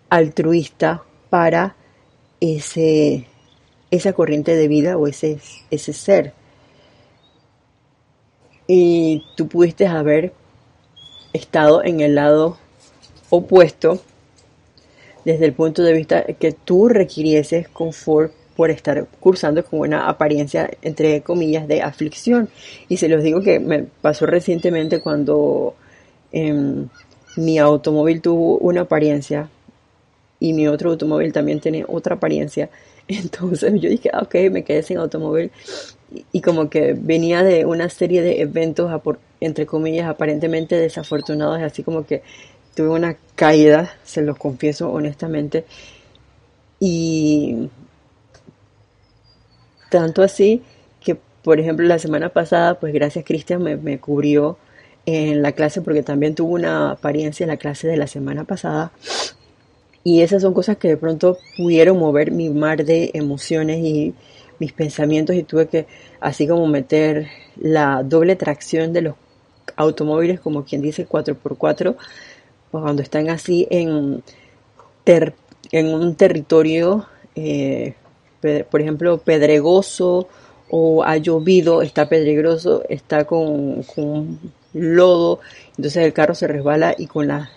altruista 0.10 1.04
para 1.30 1.76
ese, 2.40 3.28
esa 3.92 4.14
corriente 4.14 4.56
de 4.56 4.68
vida 4.68 4.98
o 4.98 5.08
ese, 5.08 5.40
ese 5.72 5.94
ser. 5.94 6.34
Y 8.68 9.24
tú 9.36 9.48
pudiste 9.48 9.88
haber 9.88 10.34
estado 11.34 11.84
en 11.84 12.00
el 12.00 12.16
lado 12.16 12.58
opuesto 13.30 14.00
desde 15.24 15.46
el 15.46 15.54
punto 15.54 15.82
de 15.84 15.94
vista 15.94 16.24
que 16.24 16.52
tú 16.52 16.88
requirieses 16.88 17.68
confort 17.68 18.32
por 18.56 18.70
estar 18.70 19.08
cursando 19.20 19.66
con 19.66 19.82
una 19.82 20.08
apariencia, 20.08 20.70
entre 20.82 21.22
comillas, 21.22 21.68
de 21.68 21.82
aflicción. 21.82 22.50
Y 22.88 22.98
se 22.98 23.10
los 23.10 23.22
digo 23.22 23.42
que 23.42 23.60
me 23.60 23.84
pasó 24.02 24.26
recientemente 24.26 25.02
cuando 25.02 25.76
em, 26.32 26.88
mi 27.36 27.58
automóvil 27.60 28.22
tuvo 28.22 28.58
una 28.60 28.82
apariencia 28.82 29.50
y 30.40 30.54
mi 30.54 30.68
otro 30.68 30.92
automóvil 30.92 31.34
también 31.34 31.60
tiene 31.60 31.86
otra 31.88 32.16
apariencia. 32.16 32.70
Entonces 33.08 33.74
yo 33.82 33.90
dije, 33.90 34.10
ah, 34.14 34.22
ok, 34.24 34.36
me 34.52 34.64
quedé 34.64 34.84
sin 34.84 34.98
automóvil. 34.98 35.52
Y, 36.32 36.42
como 36.42 36.70
que 36.70 36.94
venía 36.94 37.44
de 37.44 37.66
una 37.66 37.90
serie 37.90 38.22
de 38.22 38.42
eventos, 38.42 38.92
entre 39.42 39.66
comillas, 39.66 40.08
aparentemente 40.08 40.76
desafortunados, 40.76 41.62
así 41.62 41.84
como 41.84 42.06
que 42.06 42.24
tuve 42.76 42.90
una 42.90 43.18
caída, 43.36 43.94
se 44.04 44.22
los 44.22 44.38
confieso 44.38 44.92
honestamente. 44.92 45.66
Y 46.80 47.70
tanto 49.90 50.24
así 50.24 50.62
que, 51.02 51.18
por 51.44 51.60
ejemplo, 51.60 51.86
la 51.86 52.00
semana 52.00 52.30
pasada, 52.30 52.80
pues 52.80 52.94
gracias 52.94 53.26
Cristian 53.26 53.62
me, 53.64 53.76
me 53.78 54.00
cubrió 54.00 54.58
en 55.06 55.42
la 55.42 55.52
clase 55.52 55.82
porque 55.82 56.04
también 56.04 56.36
tuvo 56.36 56.54
una 56.54 56.92
apariencia 56.92 57.44
en 57.44 57.50
la 57.50 57.58
clase 57.58 57.88
de 57.88 57.98
la 57.98 58.08
semana 58.08 58.44
pasada. 58.46 58.92
Y 60.08 60.22
esas 60.22 60.44
son 60.44 60.54
cosas 60.54 60.78
que 60.78 60.88
de 60.88 60.98
pronto 60.98 61.40
pudieron 61.58 61.98
mover 61.98 62.30
mi 62.30 62.52
mar 62.52 62.86
de 62.86 63.10
emociones 63.16 63.80
y 63.80 64.14
mis 64.60 64.72
pensamientos 64.72 65.36
y 65.36 65.42
tuve 65.42 65.68
que 65.68 65.88
así 66.20 66.48
como 66.48 66.68
meter 66.68 67.28
la 67.58 68.04
doble 68.04 68.36
tracción 68.36 68.94
de 68.94 69.02
los 69.02 69.16
automóviles, 69.76 70.40
como 70.40 70.64
quien 70.64 70.84
dice 70.84 71.08
4x4, 71.08 71.96
pues 72.70 72.82
cuando 72.84 73.02
están 73.02 73.30
así 73.32 73.68
en, 73.72 74.22
en 75.72 75.88
un 75.88 76.16
territorio, 76.16 77.08
eh, 77.36 77.96
por 78.70 78.82
ejemplo, 78.82 79.18
pedregoso 79.18 80.28
o 80.70 81.04
ha 81.04 81.18
llovido, 81.18 81.82
está 81.82 82.08
pedregoso, 82.08 82.84
está 82.90 83.26
con, 83.26 83.82
con 83.82 84.40
lodo, 84.72 85.40
entonces 85.70 86.06
el 86.06 86.14
carro 86.14 86.36
se 86.36 86.48
resbala 86.48 86.94
y 86.96 87.08
con 87.08 87.28
la, 87.28 87.50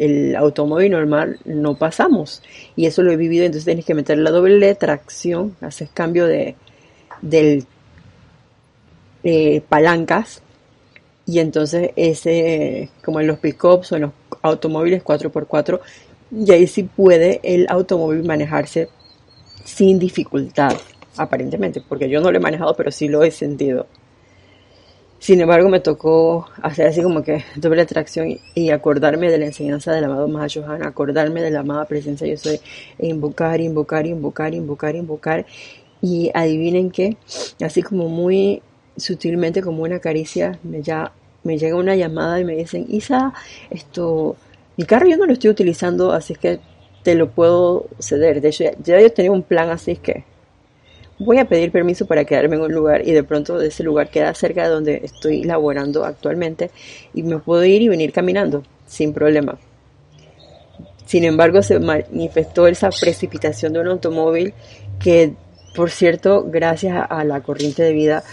el 0.00 0.34
automóvil 0.34 0.90
normal 0.92 1.38
no 1.44 1.76
pasamos. 1.76 2.42
Y 2.74 2.86
eso 2.86 3.02
lo 3.02 3.12
he 3.12 3.16
vivido, 3.16 3.44
entonces 3.44 3.66
tienes 3.66 3.84
que 3.84 3.94
meter 3.94 4.18
la 4.18 4.30
doble 4.30 4.74
tracción, 4.74 5.56
haces 5.60 5.90
cambio 5.92 6.26
de 6.26 6.56
del 7.22 7.66
eh, 9.22 9.60
palancas 9.68 10.42
y 11.26 11.38
entonces 11.38 11.90
ese, 11.96 12.88
como 13.04 13.20
en 13.20 13.26
los 13.26 13.38
pickups 13.38 13.92
o 13.92 13.96
en 13.96 14.02
los 14.02 14.12
automóviles 14.42 15.04
4x4, 15.04 15.80
y 16.32 16.50
ahí 16.50 16.66
sí 16.66 16.84
puede 16.84 17.40
el 17.42 17.66
automóvil 17.68 18.24
manejarse 18.24 18.88
sin 19.64 19.98
dificultad, 19.98 20.76
aparentemente, 21.16 21.82
porque 21.86 22.08
yo 22.08 22.20
no 22.20 22.32
lo 22.32 22.38
he 22.38 22.40
manejado, 22.40 22.74
pero 22.74 22.90
sí 22.90 23.08
lo 23.08 23.22
he 23.22 23.30
sentido. 23.30 23.86
Sin 25.20 25.38
embargo, 25.38 25.68
me 25.68 25.80
tocó 25.80 26.48
hacer 26.62 26.86
así 26.86 27.02
como 27.02 27.22
que 27.22 27.44
doble 27.56 27.82
atracción 27.82 28.38
y 28.54 28.70
acordarme 28.70 29.30
de 29.30 29.36
la 29.36 29.46
enseñanza 29.46 29.92
del 29.92 30.04
amado 30.04 30.26
Mahashohan, 30.28 30.82
acordarme 30.82 31.42
de 31.42 31.50
la 31.50 31.60
amada 31.60 31.84
presencia 31.84 32.26
yo 32.26 32.38
soy, 32.38 32.58
e 32.98 33.06
invocar, 33.06 33.60
invocar, 33.60 34.06
invocar, 34.06 34.54
invocar, 34.54 34.96
invocar. 34.96 35.46
Y 36.00 36.30
adivinen 36.32 36.90
que, 36.90 37.18
así 37.62 37.82
como 37.82 38.08
muy 38.08 38.62
sutilmente, 38.96 39.60
como 39.60 39.82
una 39.82 39.98
caricia, 39.98 40.58
me, 40.62 40.80
ya, 40.82 41.12
me 41.44 41.58
llega 41.58 41.76
una 41.76 41.96
llamada 41.96 42.40
y 42.40 42.44
me 42.46 42.56
dicen, 42.56 42.86
Isa, 42.88 43.34
esto, 43.68 44.36
mi 44.78 44.84
carro 44.84 45.06
yo 45.06 45.18
no 45.18 45.26
lo 45.26 45.34
estoy 45.34 45.50
utilizando, 45.50 46.12
así 46.12 46.34
que 46.34 46.60
te 47.02 47.14
lo 47.14 47.30
puedo 47.30 47.88
ceder. 47.98 48.40
De 48.40 48.48
hecho, 48.48 48.64
ya, 48.82 48.98
yo 48.98 49.12
tenía 49.12 49.32
un 49.32 49.42
plan 49.42 49.68
así 49.68 49.96
que 49.96 50.24
voy 51.20 51.38
a 51.38 51.44
pedir 51.44 51.70
permiso 51.70 52.06
para 52.06 52.24
quedarme 52.24 52.56
en 52.56 52.62
un 52.62 52.72
lugar 52.72 53.06
y 53.06 53.12
de 53.12 53.22
pronto 53.22 53.60
ese 53.60 53.84
lugar 53.84 54.10
queda 54.10 54.34
cerca 54.34 54.64
de 54.64 54.70
donde 54.70 55.00
estoy 55.04 55.44
laborando 55.44 56.04
actualmente 56.04 56.70
y 57.12 57.22
me 57.22 57.38
puedo 57.38 57.62
ir 57.64 57.82
y 57.82 57.88
venir 57.88 58.10
caminando 58.10 58.62
sin 58.86 59.12
problema. 59.12 59.58
Sin 61.04 61.24
embargo, 61.24 61.62
se 61.62 61.78
manifestó 61.78 62.66
esa 62.66 62.88
precipitación 62.88 63.72
de 63.72 63.80
un 63.80 63.88
automóvil 63.88 64.54
que, 64.98 65.34
por 65.74 65.90
cierto, 65.90 66.44
gracias 66.48 67.04
a 67.08 67.24
la 67.24 67.42
corriente 67.42 67.82
de 67.82 67.92
vida, 67.92 68.24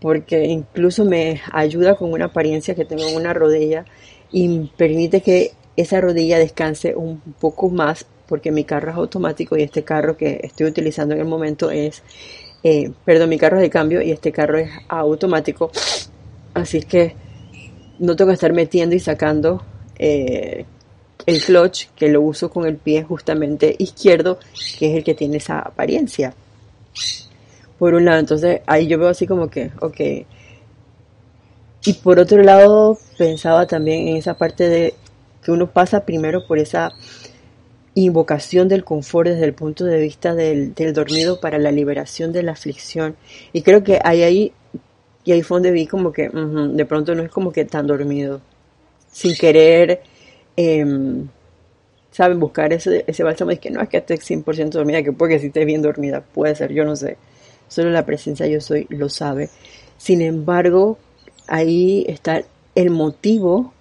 porque 0.00 0.44
incluso 0.44 1.04
me 1.04 1.42
ayuda 1.52 1.96
con 1.96 2.12
una 2.12 2.26
apariencia 2.26 2.74
que 2.74 2.84
tengo 2.84 3.06
en 3.08 3.16
una 3.16 3.34
rodilla 3.34 3.84
y 4.30 4.70
permite 4.76 5.20
que 5.20 5.50
esa 5.76 6.00
rodilla 6.00 6.38
descanse 6.38 6.94
un 6.94 7.20
poco 7.40 7.68
más 7.70 8.06
porque 8.26 8.50
mi 8.50 8.64
carro 8.64 8.90
es 8.90 8.96
automático 8.96 9.56
y 9.56 9.62
este 9.62 9.84
carro 9.84 10.16
que 10.16 10.40
estoy 10.42 10.66
utilizando 10.66 11.14
en 11.14 11.20
el 11.20 11.26
momento 11.26 11.70
es, 11.70 12.02
eh, 12.62 12.90
perdón, 13.04 13.28
mi 13.28 13.38
carro 13.38 13.56
es 13.56 13.62
de 13.62 13.70
cambio 13.70 14.02
y 14.02 14.10
este 14.10 14.32
carro 14.32 14.58
es 14.58 14.70
automático. 14.88 15.70
Así 16.54 16.82
que 16.82 17.14
no 17.98 18.16
tengo 18.16 18.30
que 18.30 18.34
estar 18.34 18.52
metiendo 18.52 18.94
y 18.94 19.00
sacando 19.00 19.62
eh, 19.98 20.64
el 21.26 21.42
clutch 21.42 21.86
que 21.94 22.08
lo 22.08 22.20
uso 22.22 22.50
con 22.50 22.66
el 22.66 22.76
pie 22.76 23.02
justamente 23.02 23.74
izquierdo, 23.78 24.38
que 24.78 24.90
es 24.90 24.96
el 24.96 25.04
que 25.04 25.14
tiene 25.14 25.36
esa 25.36 25.60
apariencia. 25.60 26.34
Por 27.78 27.94
un 27.94 28.04
lado, 28.04 28.20
entonces 28.20 28.60
ahí 28.66 28.86
yo 28.86 28.98
veo 28.98 29.08
así 29.08 29.26
como 29.26 29.48
que, 29.48 29.70
ok. 29.80 30.00
Y 31.84 31.92
por 31.94 32.18
otro 32.18 32.42
lado, 32.42 32.98
pensaba 33.18 33.66
también 33.66 34.08
en 34.08 34.16
esa 34.16 34.34
parte 34.34 34.68
de 34.68 34.94
que 35.42 35.50
uno 35.50 35.68
pasa 35.68 36.04
primero 36.04 36.46
por 36.46 36.58
esa 36.58 36.92
invocación 37.94 38.68
del 38.68 38.84
confort 38.84 39.28
desde 39.28 39.44
el 39.44 39.54
punto 39.54 39.84
de 39.84 39.98
vista 39.98 40.34
del, 40.34 40.74
dormido 40.94 41.40
para 41.40 41.58
la 41.58 41.70
liberación 41.70 42.32
de 42.32 42.42
la 42.42 42.52
aflicción. 42.52 43.16
Y 43.52 43.62
creo 43.62 43.84
que 43.84 43.98
ahí, 44.02 44.22
ahí, 44.22 44.52
y 45.24 45.32
ahí 45.32 45.42
fue 45.42 45.56
donde 45.56 45.70
vi 45.72 45.86
como 45.86 46.12
que 46.12 46.28
de 46.28 46.86
pronto 46.86 47.14
no 47.14 47.22
es 47.22 47.30
como 47.30 47.52
que 47.52 47.64
tan 47.64 47.86
dormido. 47.86 48.40
Sin 49.10 49.34
querer, 49.36 50.02
eh, 50.56 50.84
¿saben? 52.10 52.40
Buscar 52.40 52.72
ese, 52.72 53.04
ese 53.06 53.22
bálsamo 53.22 53.52
y 53.52 53.58
que 53.58 53.70
no 53.70 53.82
es 53.82 53.88
que 53.88 53.98
esté 53.98 54.14
100% 54.18 54.70
dormida, 54.70 55.02
que 55.02 55.12
puede 55.12 55.34
que 55.34 55.40
si 55.40 55.46
esté 55.48 55.64
bien 55.64 55.82
dormida, 55.82 56.22
puede 56.22 56.54
ser, 56.54 56.72
yo 56.72 56.84
no 56.84 56.96
sé. 56.96 57.16
Solo 57.68 57.90
la 57.90 58.06
presencia 58.06 58.46
yo 58.46 58.60
soy 58.60 58.86
lo 58.90 59.08
sabe. 59.08 59.48
Sin 59.98 60.20
embargo, 60.20 60.98
ahí 61.46 62.04
está 62.08 62.42
el 62.74 62.90
motivo 62.90 63.72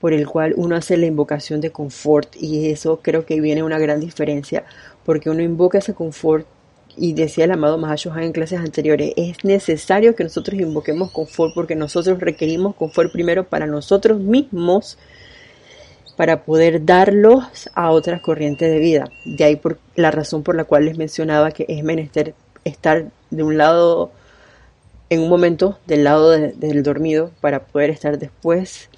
por 0.00 0.12
el 0.12 0.26
cual 0.26 0.54
uno 0.56 0.76
hace 0.76 0.96
la 0.96 1.06
invocación 1.06 1.60
de 1.60 1.70
confort 1.70 2.34
y 2.36 2.70
eso 2.70 3.00
creo 3.02 3.26
que 3.26 3.40
viene 3.40 3.62
una 3.62 3.78
gran 3.78 4.00
diferencia 4.00 4.64
porque 5.04 5.30
uno 5.30 5.42
invoca 5.42 5.78
ese 5.78 5.94
confort 5.94 6.46
y 6.96 7.12
decía 7.12 7.44
el 7.44 7.52
amado 7.52 7.78
Mahashohan 7.78 8.24
en 8.24 8.32
clases 8.32 8.60
anteriores, 8.60 9.12
es 9.16 9.44
necesario 9.44 10.14
que 10.16 10.24
nosotros 10.24 10.60
invoquemos 10.60 11.10
confort 11.12 11.54
porque 11.54 11.76
nosotros 11.76 12.18
requerimos 12.18 12.74
confort 12.74 13.12
primero 13.12 13.44
para 13.44 13.66
nosotros 13.66 14.20
mismos 14.20 14.98
para 16.16 16.42
poder 16.42 16.84
darlos 16.84 17.70
a 17.74 17.90
otras 17.90 18.20
corrientes 18.20 18.70
de 18.70 18.78
vida. 18.78 19.10
De 19.24 19.44
ahí 19.44 19.56
por 19.56 19.78
la 19.96 20.10
razón 20.10 20.42
por 20.42 20.54
la 20.54 20.64
cual 20.64 20.84
les 20.84 20.98
mencionaba 20.98 21.50
que 21.50 21.64
es 21.68 21.82
menester 21.82 22.34
estar 22.64 23.06
de 23.30 23.42
un 23.42 23.56
lado 23.56 24.10
en 25.08 25.20
un 25.20 25.28
momento 25.28 25.78
del 25.86 26.04
lado 26.04 26.30
del 26.30 26.82
dormido 26.82 27.30
para 27.40 27.60
poder 27.60 27.90
estar 27.90 28.18
después 28.18 28.90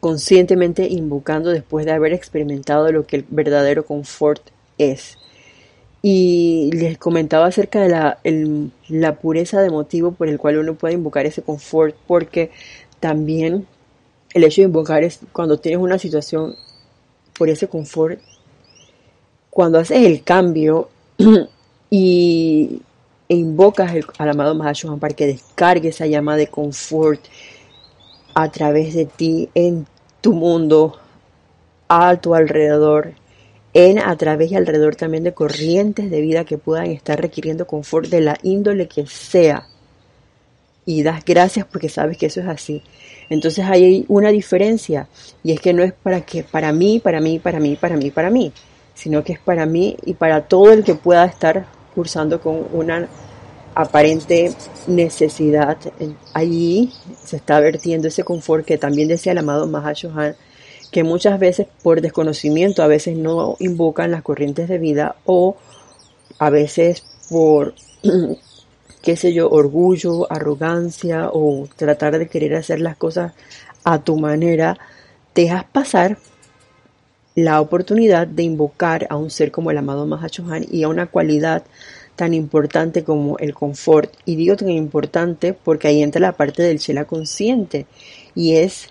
conscientemente 0.00 0.88
invocando 0.88 1.50
después 1.50 1.86
de 1.86 1.92
haber 1.92 2.12
experimentado 2.12 2.90
lo 2.92 3.06
que 3.06 3.16
el 3.16 3.24
verdadero 3.28 3.84
confort 3.84 4.42
es. 4.78 5.18
Y 6.02 6.70
les 6.72 6.98
comentaba 6.98 7.46
acerca 7.46 7.80
de 7.80 7.88
la, 7.88 8.18
la 8.88 9.16
pureza 9.16 9.60
de 9.60 9.70
motivo 9.70 10.12
por 10.12 10.28
el 10.28 10.38
cual 10.38 10.58
uno 10.58 10.74
puede 10.74 10.94
invocar 10.94 11.26
ese 11.26 11.42
confort, 11.42 11.96
porque 12.06 12.50
también 13.00 13.66
el 14.34 14.44
hecho 14.44 14.60
de 14.60 14.66
invocar 14.66 15.02
es 15.02 15.20
cuando 15.32 15.58
tienes 15.58 15.80
una 15.80 15.98
situación 15.98 16.54
por 17.36 17.48
ese 17.48 17.68
confort, 17.68 18.20
cuando 19.50 19.78
haces 19.78 20.04
el 20.04 20.22
cambio 20.22 20.90
y 21.90 22.82
e 23.28 23.34
invocas 23.34 23.92
al 24.18 24.28
amado 24.28 24.54
Mahashohan 24.54 25.00
para 25.00 25.14
que 25.14 25.26
descargue 25.26 25.88
esa 25.88 26.06
llama 26.06 26.36
de 26.36 26.46
confort 26.46 27.20
a 28.36 28.50
través 28.50 28.92
de 28.92 29.06
ti 29.06 29.48
en 29.54 29.86
tu 30.20 30.34
mundo, 30.34 30.98
a 31.88 32.16
tu 32.16 32.34
alrededor, 32.34 33.14
en 33.72 33.98
a 33.98 34.14
través 34.16 34.52
y 34.52 34.56
alrededor 34.56 34.94
también 34.94 35.24
de 35.24 35.32
corrientes 35.32 36.10
de 36.10 36.20
vida 36.20 36.44
que 36.44 36.58
puedan 36.58 36.88
estar 36.88 37.18
requiriendo 37.18 37.66
confort 37.66 38.10
de 38.10 38.20
la 38.20 38.36
índole 38.42 38.88
que 38.88 39.06
sea. 39.06 39.66
Y 40.84 41.02
das 41.02 41.24
gracias 41.24 41.64
porque 41.64 41.88
sabes 41.88 42.18
que 42.18 42.26
eso 42.26 42.40
es 42.40 42.46
así. 42.46 42.82
Entonces 43.30 43.64
hay 43.64 44.04
una 44.06 44.28
diferencia 44.28 45.08
y 45.42 45.52
es 45.52 45.60
que 45.60 45.72
no 45.72 45.82
es 45.82 45.94
para 45.94 46.20
que 46.20 46.42
para 46.42 46.74
mí, 46.74 47.00
para 47.00 47.22
mí, 47.22 47.38
para 47.38 47.58
mí, 47.58 47.74
para 47.76 47.96
mí, 47.96 48.10
para 48.10 48.28
mí, 48.28 48.52
sino 48.92 49.24
que 49.24 49.32
es 49.32 49.40
para 49.40 49.64
mí 49.64 49.96
y 50.04 50.12
para 50.12 50.42
todo 50.42 50.74
el 50.74 50.84
que 50.84 50.94
pueda 50.94 51.24
estar 51.24 51.64
cursando 51.94 52.38
con 52.38 52.66
una 52.74 53.08
aparente 53.76 54.54
necesidad. 54.86 55.76
Allí 56.32 56.92
se 57.22 57.36
está 57.36 57.60
vertiendo 57.60 58.08
ese 58.08 58.24
confort 58.24 58.64
que 58.64 58.78
también 58.78 59.06
decía 59.06 59.32
el 59.32 59.38
amado 59.38 59.66
Mahashohan, 59.66 60.34
que 60.90 61.04
muchas 61.04 61.38
veces 61.38 61.66
por 61.82 62.00
desconocimiento 62.00 62.82
a 62.82 62.86
veces 62.86 63.18
no 63.18 63.56
invocan 63.60 64.10
las 64.10 64.22
corrientes 64.22 64.68
de 64.70 64.78
vida 64.78 65.16
o 65.26 65.56
a 66.38 66.48
veces 66.48 67.04
por 67.28 67.74
qué 69.02 69.14
sé 69.14 69.34
yo, 69.34 69.50
orgullo, 69.50 70.32
arrogancia 70.32 71.28
o 71.30 71.68
tratar 71.76 72.18
de 72.18 72.28
querer 72.28 72.54
hacer 72.54 72.80
las 72.80 72.96
cosas 72.96 73.34
a 73.84 74.02
tu 74.02 74.16
manera, 74.16 74.78
dejas 75.34 75.64
pasar 75.64 76.16
la 77.34 77.60
oportunidad 77.60 78.26
de 78.26 78.42
invocar 78.42 79.06
a 79.10 79.16
un 79.16 79.30
ser 79.30 79.52
como 79.52 79.70
el 79.70 79.76
amado 79.76 80.06
Mahachohan 80.06 80.64
y 80.70 80.84
a 80.84 80.88
una 80.88 81.08
cualidad 81.08 81.64
tan 82.16 82.34
importante 82.34 83.04
como 83.04 83.38
el 83.38 83.54
confort. 83.54 84.12
Y 84.24 84.36
digo 84.36 84.56
tan 84.56 84.70
importante 84.70 85.52
porque 85.52 85.88
ahí 85.88 86.02
entra 86.02 86.20
la 86.20 86.32
parte 86.32 86.62
del 86.62 86.78
Shela 86.78 87.04
consciente 87.04 87.86
y 88.34 88.56
es 88.56 88.88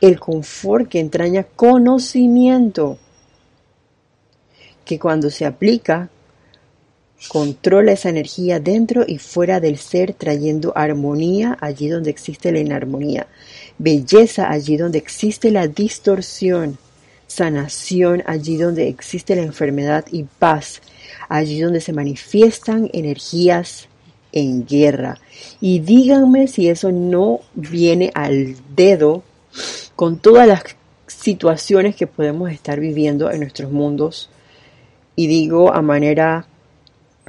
el 0.00 0.20
confort 0.20 0.88
que 0.88 1.00
entraña 1.00 1.44
conocimiento, 1.44 2.98
que 4.84 4.98
cuando 4.98 5.30
se 5.30 5.46
aplica 5.46 6.10
Controla 7.28 7.92
esa 7.92 8.10
energía 8.10 8.60
dentro 8.60 9.04
y 9.06 9.18
fuera 9.18 9.58
del 9.58 9.78
ser, 9.78 10.12
trayendo 10.12 10.72
armonía 10.76 11.56
allí 11.60 11.88
donde 11.88 12.10
existe 12.10 12.52
la 12.52 12.60
inarmonía, 12.60 13.26
belleza 13.78 14.50
allí 14.50 14.76
donde 14.76 14.98
existe 14.98 15.50
la 15.50 15.66
distorsión, 15.66 16.78
sanación 17.26 18.22
allí 18.26 18.58
donde 18.58 18.88
existe 18.88 19.34
la 19.34 19.42
enfermedad 19.42 20.04
y 20.12 20.24
paz 20.24 20.82
allí 21.28 21.60
donde 21.60 21.80
se 21.80 21.92
manifiestan 21.92 22.90
energías 22.92 23.88
en 24.32 24.66
guerra. 24.66 25.18
Y 25.60 25.80
díganme 25.80 26.46
si 26.48 26.68
eso 26.68 26.92
no 26.92 27.40
viene 27.54 28.10
al 28.14 28.56
dedo 28.74 29.22
con 29.94 30.18
todas 30.18 30.46
las 30.46 30.62
situaciones 31.06 31.96
que 31.96 32.06
podemos 32.06 32.50
estar 32.50 32.78
viviendo 32.80 33.30
en 33.30 33.40
nuestros 33.40 33.72
mundos. 33.72 34.30
Y 35.14 35.26
digo 35.26 35.72
a 35.72 35.80
manera 35.80 36.46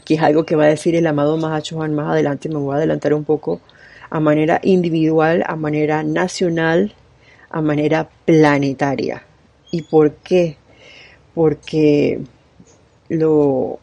que 0.04 0.16
es 0.16 0.22
algo 0.22 0.46
que 0.46 0.56
va 0.56 0.66
a 0.66 0.68
decir 0.68 0.96
el 0.96 1.08
amado 1.08 1.38
Mahachohan 1.38 1.94
más 1.94 2.12
adelante, 2.12 2.50
me 2.50 2.56
voy 2.56 2.74
a 2.74 2.78
adelantar 2.78 3.14
un 3.14 3.24
poco, 3.24 3.62
a 4.10 4.20
manera 4.20 4.60
individual, 4.64 5.44
a 5.46 5.56
manera 5.56 6.04
nacional, 6.04 6.94
a 7.50 7.62
manera 7.62 8.10
planetaria. 8.26 9.24
¿Y 9.72 9.82
por 9.82 10.14
qué? 10.16 10.58
Porque 11.34 12.22
lo, 13.10 13.80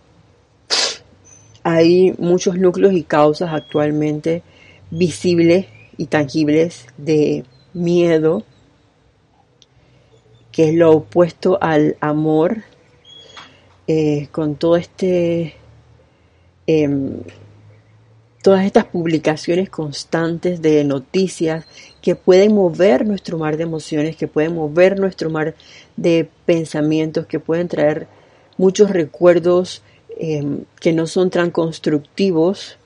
hay 1.65 2.15
muchos 2.19 2.57
núcleos 2.57 2.95
y 2.95 3.03
causas 3.03 3.53
actualmente 3.53 4.43
visibles 4.91 5.67
y 5.97 6.07
tangibles 6.07 6.87
de 6.97 7.45
miedo, 7.73 8.45
que 10.53 10.69
es 10.69 10.75
lo 10.75 10.93
opuesto 10.93 11.59
al 11.61 11.97
amor, 12.01 12.59
eh, 13.89 14.29
con 14.31 14.55
todo 14.55 14.77
este 14.77 15.57
Em, 16.67 17.23
todas 18.43 18.65
estas 18.65 18.85
publicaciones 18.87 19.69
constantes 19.69 20.63
de 20.63 20.83
noticias 20.85 21.67
que 22.01 22.15
pueden 22.15 22.55
mover 22.55 23.07
nuestro 23.07 23.39
mar 23.39 23.57
de 23.57 23.65
emociones, 23.65 24.17
que 24.17 24.29
pueden 24.29 24.55
mover 24.55 24.99
nuestro 24.99 25.31
mar 25.31 25.55
de 25.97 26.29
pensamientos, 26.47 27.27
que 27.27 27.41
pueden 27.41 27.69
traer 27.69 28.07
muchos 28.57 28.91
recuerdos 28.91 29.83
em, 30.19 30.65
que 30.81 30.93
no 30.93 31.07
son 31.07 31.31
tan 31.31 31.51
constructivos 31.51 32.79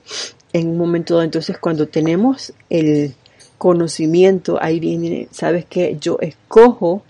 en 0.53 0.69
un 0.69 0.77
momento 0.77 1.15
dado. 1.15 1.25
Entonces, 1.25 1.57
cuando 1.57 1.87
tenemos 1.87 2.53
el 2.69 3.13
conocimiento, 3.57 4.57
ahí 4.61 4.79
viene, 4.79 5.27
sabes 5.31 5.65
que 5.65 5.97
yo 5.99 6.17
escojo 6.21 7.03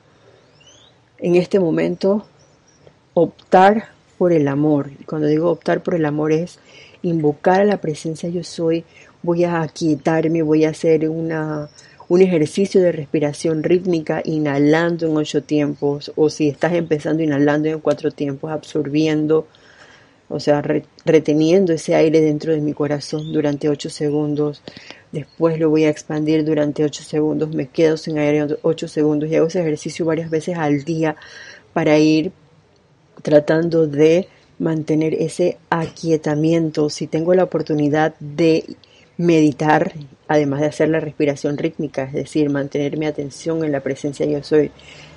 en 1.20 1.36
este 1.36 1.60
momento 1.60 2.26
optar 3.14 3.90
por 4.18 4.34
el 4.34 4.48
amor. 4.48 4.92
Cuando 5.06 5.28
digo 5.28 5.50
optar 5.50 5.84
por 5.84 5.96
el 5.96 6.06
amor 6.06 6.32
es 6.32 6.60
invocar 7.02 7.62
a 7.62 7.66
la 7.66 7.80
presencia 7.80 8.30
yo 8.30 8.44
soy, 8.44 8.84
voy 9.24 9.44
a 9.44 9.62
aquietarme, 9.62 10.42
voy 10.42 10.66
a 10.66 10.70
hacer 10.70 11.10
una, 11.10 11.70
un 12.10 12.22
ejercicio 12.22 12.82
de 12.82 12.92
respiración 12.92 13.64
rítmica 13.64 14.22
inhalando 14.26 15.08
en 15.08 15.16
ocho 15.16 15.44
tiempos 15.44 16.12
o 16.16 16.30
si 16.30 16.50
estás 16.50 16.74
empezando 16.74 17.24
inhalando 17.24 17.70
en 17.70 17.80
cuatro 17.80 18.12
tiempos, 18.12 18.52
absorbiendo, 18.52 19.48
o 20.30 20.40
sea, 20.40 20.64
reteniendo 21.06 21.74
ese 21.74 21.96
aire 21.96 22.22
dentro 22.22 22.54
de 22.54 22.62
mi 22.62 22.74
corazón 22.74 23.34
durante 23.34 23.68
ocho 23.68 23.90
segundos. 23.90 24.62
Después 25.12 25.60
lo 25.60 25.72
voy 25.72 25.86
a 25.86 25.90
expandir 25.90 26.46
durante 26.46 26.84
ocho 26.84 27.04
segundos, 27.04 27.50
me 27.54 27.68
quedo 27.68 27.98
sin 27.98 28.20
aire 28.20 28.56
ocho 28.62 28.88
segundos 28.88 29.30
y 29.30 29.36
hago 29.36 29.48
ese 29.48 29.62
ejercicio 29.62 30.06
varias 30.06 30.30
veces 30.30 30.56
al 30.58 30.84
día 30.84 31.16
para 31.74 31.98
ir 31.98 32.32
tratando 33.24 33.88
de 33.88 34.28
mantener 34.60 35.16
ese 35.16 35.58
aquietamiento. 35.70 36.90
Si 36.92 37.08
tengo 37.08 37.34
la 37.34 37.46
oportunidad 37.46 38.14
de 38.20 38.66
meditar, 39.18 39.94
además 40.28 40.62
de 40.62 40.68
hacer 40.68 40.90
la 40.90 41.00
respiración 41.00 41.58
rítmica, 41.58 42.04
es 42.04 42.14
decir, 42.14 42.50
mantener 42.50 42.98
mi 42.98 43.08
atención 43.08 43.64
en 43.64 43.72
la 43.72 43.82
presencia 43.82 44.26
yo 44.26 44.44
soy, 44.44 44.72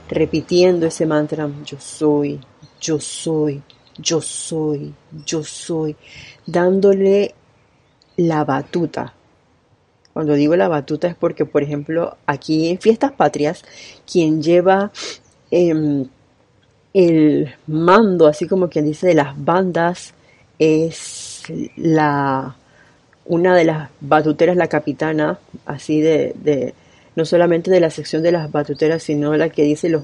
repitiendo 0.08 0.86
ese 0.86 1.06
mantra 1.06 1.48
yo 1.64 1.78
soy, 1.78 2.40
yo 2.80 2.98
soy, 2.98 3.62
yo 3.98 4.20
soy, 4.20 4.94
yo 5.26 5.44
soy, 5.44 5.96
dándole 6.46 7.34
la 8.16 8.44
batuta. 8.44 9.14
Cuando 10.12 10.34
digo 10.34 10.56
la 10.56 10.68
batuta 10.68 11.08
es 11.08 11.14
porque, 11.14 11.46
por 11.46 11.62
ejemplo, 11.62 12.16
aquí 12.26 12.68
en 12.68 12.78
Fiestas 12.78 13.12
Patrias, 13.12 13.64
quien 14.10 14.42
lleva 14.42 14.92
em, 15.50 16.06
el 16.92 17.54
mando, 17.66 18.26
así 18.26 18.46
como 18.46 18.68
quien 18.68 18.84
dice, 18.84 19.06
de 19.06 19.14
las 19.14 19.42
bandas 19.42 20.14
es 20.58 21.42
la 21.76 22.56
una 23.24 23.54
de 23.54 23.64
las 23.64 23.90
batuteras, 24.00 24.56
la 24.56 24.66
capitana, 24.66 25.38
así 25.64 26.00
de, 26.00 26.34
de 26.42 26.74
no 27.14 27.24
solamente 27.24 27.70
de 27.70 27.80
la 27.80 27.90
sección 27.90 28.22
de 28.22 28.32
las 28.32 28.50
batuteras, 28.50 29.02
sino 29.02 29.36
la 29.36 29.48
que 29.48 29.62
dice 29.62 29.88
los 29.88 30.02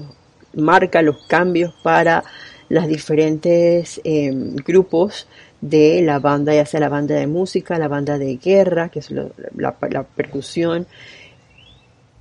marca 0.53 1.01
los 1.01 1.25
cambios 1.27 1.73
para 1.83 2.23
los 2.69 2.87
diferentes 2.87 3.99
em, 4.03 4.55
grupos 4.55 5.27
de 5.61 6.01
la 6.03 6.19
banda, 6.19 6.53
ya 6.53 6.65
sea 6.65 6.79
la 6.79 6.89
banda 6.89 7.15
de 7.15 7.27
música, 7.27 7.77
la 7.77 7.87
banda 7.87 8.17
de 8.17 8.37
guerra, 8.37 8.89
que 8.89 8.99
es 8.99 9.11
la, 9.11 10.05
percusión, 10.15 10.87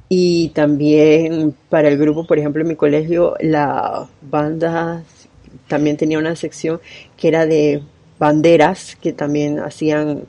y 0.08 0.48
también 0.50 1.54
para 1.68 1.88
el 1.88 1.98
grupo, 1.98 2.26
por 2.26 2.38
ejemplo, 2.38 2.62
en 2.62 2.68
mi 2.68 2.76
colegio, 2.76 3.36
la 3.40 4.08
banda 4.22 5.04
también 5.68 5.96
tenía 5.96 6.18
una 6.18 6.34
sección 6.34 6.80
que 7.16 7.28
era 7.28 7.46
de 7.46 7.82
banderas, 8.18 8.96
que 8.96 9.12
también 9.12 9.60
hacían 9.60 10.24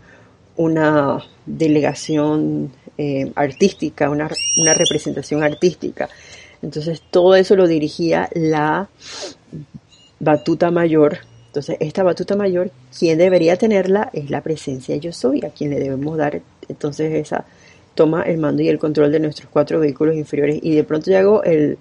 una 0.58 1.23
delegación 1.45 2.73
eh, 2.97 3.32
artística, 3.36 4.10
una, 4.10 4.29
una 4.62 4.73
representación 4.73 5.41
artística. 5.43 6.10
Entonces 6.62 7.01
todo 7.10 7.36
eso 7.36 7.55
lo 7.55 7.67
dirigía 7.67 8.29
la 8.34 8.89
batuta 10.19 10.71
mayor. 10.71 11.19
Entonces 11.47 11.77
esta 11.79 12.03
batuta 12.03 12.36
mayor, 12.36 12.71
quien 12.97 13.17
debería 13.17 13.58
tenerla 13.58 14.10
es 14.13 14.29
la 14.29 14.41
presencia 14.41 14.95
yo 14.97 15.12
soy, 15.12 15.43
a 15.45 15.49
quien 15.49 15.71
le 15.71 15.79
debemos 15.79 16.17
dar 16.17 16.41
entonces 16.67 17.12
esa 17.13 17.45
toma 17.95 18.21
el 18.23 18.38
mando 18.38 18.62
y 18.62 18.69
el 18.69 18.79
control 18.79 19.12
de 19.12 19.19
nuestros 19.19 19.49
cuatro 19.49 19.79
vehículos 19.79 20.15
inferiores 20.15 20.60
y 20.62 20.75
de 20.75 20.84
pronto 20.84 21.10
yo 21.12 21.17
hago 21.17 21.43
el 21.43 21.77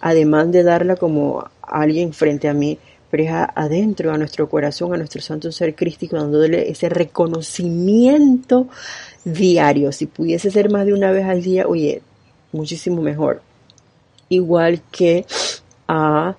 ademán 0.00 0.52
de 0.52 0.62
darla 0.62 0.96
como 0.96 1.40
a 1.40 1.50
alguien 1.80 2.12
frente 2.12 2.48
a 2.48 2.54
mí, 2.54 2.78
pero 3.10 3.22
es 3.22 3.30
adentro, 3.32 4.12
a 4.12 4.18
nuestro 4.18 4.48
corazón, 4.48 4.92
a 4.92 4.96
nuestro 4.96 5.22
santo 5.22 5.50
ser 5.50 5.74
crístico, 5.74 6.16
dándole 6.16 6.70
ese 6.70 6.88
reconocimiento 6.88 8.68
diario. 9.24 9.92
Si 9.92 10.06
pudiese 10.06 10.50
ser 10.50 10.70
más 10.70 10.86
de 10.86 10.92
una 10.92 11.10
vez 11.10 11.24
al 11.24 11.42
día, 11.42 11.66
oye, 11.66 12.02
muchísimo 12.52 13.00
mejor. 13.02 13.42
Igual 14.28 14.82
que 14.90 15.24
a 15.88 16.36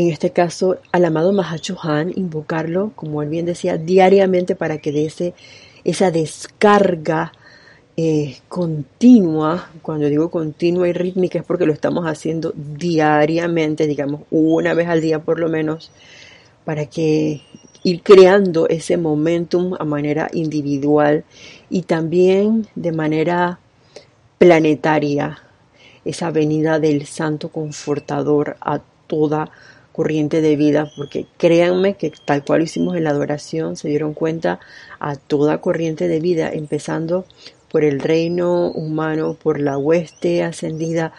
en 0.00 0.08
este 0.08 0.30
caso 0.30 0.78
al 0.92 1.04
amado 1.04 1.30
Mahachohan, 1.30 2.10
invocarlo, 2.16 2.92
como 2.96 3.22
él 3.22 3.28
bien 3.28 3.44
decía, 3.44 3.76
diariamente 3.76 4.56
para 4.56 4.78
que 4.78 4.92
dé 4.92 5.04
ese, 5.04 5.34
esa 5.84 6.10
descarga 6.10 7.32
eh, 7.98 8.38
continua, 8.48 9.68
cuando 9.82 10.08
digo 10.08 10.30
continua 10.30 10.88
y 10.88 10.94
rítmica 10.94 11.40
es 11.40 11.44
porque 11.44 11.66
lo 11.66 11.74
estamos 11.74 12.06
haciendo 12.06 12.54
diariamente, 12.56 13.86
digamos 13.86 14.22
una 14.30 14.72
vez 14.72 14.88
al 14.88 15.02
día 15.02 15.18
por 15.18 15.38
lo 15.38 15.50
menos, 15.50 15.90
para 16.64 16.86
que 16.86 17.42
ir 17.82 18.02
creando 18.02 18.68
ese 18.68 18.96
momentum 18.96 19.74
a 19.78 19.84
manera 19.84 20.30
individual 20.32 21.24
y 21.68 21.82
también 21.82 22.66
de 22.74 22.92
manera 22.92 23.58
planetaria, 24.38 25.42
esa 26.06 26.30
venida 26.30 26.78
del 26.78 27.04
Santo 27.04 27.50
Confortador 27.50 28.56
a 28.62 28.80
toda 29.06 29.50
corriente 29.92 30.40
de 30.40 30.56
vida, 30.56 30.90
porque 30.96 31.26
créanme 31.36 31.94
que 31.94 32.12
tal 32.24 32.44
cual 32.44 32.62
hicimos 32.62 32.96
en 32.96 33.04
la 33.04 33.10
adoración, 33.10 33.76
se 33.76 33.88
dieron 33.88 34.14
cuenta 34.14 34.60
a 34.98 35.16
toda 35.16 35.60
corriente 35.60 36.08
de 36.08 36.20
vida, 36.20 36.50
empezando 36.52 37.24
por 37.70 37.84
el 37.84 38.00
reino 38.00 38.70
humano, 38.70 39.36
por 39.40 39.60
la 39.60 39.78
hueste 39.78 40.42
ascendida, 40.42 41.12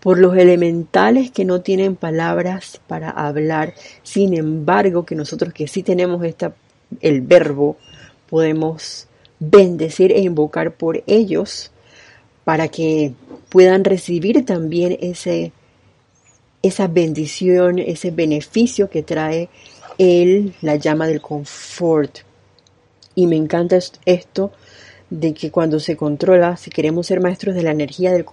por 0.00 0.18
los 0.18 0.36
elementales 0.36 1.30
que 1.30 1.44
no 1.44 1.60
tienen 1.60 1.96
palabras 1.96 2.80
para 2.86 3.10
hablar, 3.10 3.74
sin 4.02 4.34
embargo 4.34 5.04
que 5.04 5.14
nosotros 5.14 5.52
que 5.52 5.68
sí 5.68 5.82
tenemos 5.82 6.24
esta, 6.24 6.54
el 7.00 7.20
verbo, 7.20 7.76
podemos 8.28 9.08
bendecir 9.40 10.12
e 10.12 10.20
invocar 10.20 10.72
por 10.72 11.02
ellos 11.06 11.70
para 12.44 12.68
que 12.68 13.12
puedan 13.48 13.84
recibir 13.84 14.44
también 14.44 14.96
ese, 15.00 15.52
esa 16.62 16.88
bendición, 16.88 17.78
ese 17.78 18.10
beneficio 18.10 18.90
que 18.90 19.02
trae 19.02 19.48
el, 19.98 20.54
la 20.60 20.76
llama 20.76 21.06
del 21.06 21.20
confort. 21.20 22.18
Y 23.14 23.26
me 23.26 23.36
encanta 23.36 23.78
esto 24.04 24.52
de 25.10 25.34
que 25.34 25.50
cuando 25.50 25.80
se 25.80 25.96
controla, 25.96 26.56
si 26.56 26.70
queremos 26.70 27.06
ser 27.06 27.20
maestros 27.20 27.54
de 27.54 27.62
la 27.62 27.70
energía 27.70 28.12
del 28.12 28.24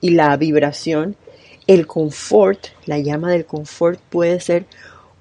y 0.00 0.10
la 0.10 0.36
vibración, 0.36 1.16
el 1.66 1.86
confort, 1.86 2.68
la 2.84 2.98
llama 2.98 3.30
del 3.30 3.44
confort 3.44 4.00
puede 4.10 4.38
ser 4.40 4.66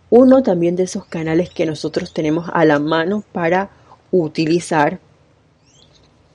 uno 0.10 0.44
también 0.44 0.76
de 0.76 0.84
esos 0.84 1.06
canales 1.06 1.50
que 1.50 1.66
nosotros 1.66 2.14
tenemos 2.14 2.50
a 2.54 2.66
la 2.66 2.80
mano 2.80 3.24
para 3.32 3.72
utilizar. 4.12 5.00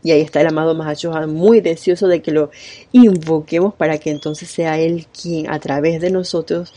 Y 0.03 0.13
ahí 0.13 0.21
está 0.21 0.41
el 0.41 0.47
amado 0.47 0.75
Mahashohan 0.75 1.33
muy 1.33 1.61
deseoso 1.61 2.09
de 2.09 2.23
que 2.23 2.33
lo 2.33 2.51
invoquemos 2.93 3.75
para 3.75 3.99
que 3.99 4.11
entonces 4.11 4.51
sea 4.51 4.79
Él 4.79 5.07
quien 5.07 5.51
a 5.51 5.59
través 5.59 6.01
de 6.01 6.11
nosotros 6.11 6.73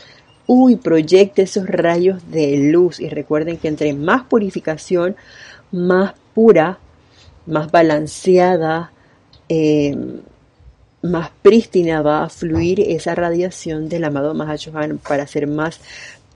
uy, 0.46 0.76
proyecte 0.76 1.42
esos 1.42 1.66
rayos 1.66 2.30
de 2.30 2.56
luz. 2.58 3.00
Y 3.00 3.08
recuerden 3.08 3.56
que 3.56 3.68
entre 3.68 3.94
más 3.94 4.24
purificación, 4.24 5.16
más 5.72 6.14
pura 6.34 6.78
más 7.46 7.70
balanceada, 7.70 8.92
eh, 9.48 9.96
más 11.02 11.30
prístina 11.42 12.02
va 12.02 12.24
a 12.24 12.28
fluir 12.28 12.80
esa 12.80 13.14
radiación 13.14 13.88
del 13.88 14.04
amado 14.04 14.34
Mahashohan 14.34 14.98
para 14.98 15.26
ser 15.26 15.46
más 15.46 15.80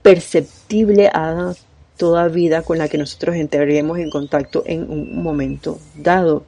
perceptible 0.03 1.07
a 1.07 1.53
toda 1.97 2.27
vida 2.27 2.61
con 2.61 2.77
la 2.77 2.87
que 2.87 2.97
nosotros 2.97 3.35
entraremos 3.35 3.97
en 3.97 4.09
contacto 4.09 4.63
en 4.65 4.89
un 4.89 5.21
momento 5.21 5.79
dado. 5.95 6.43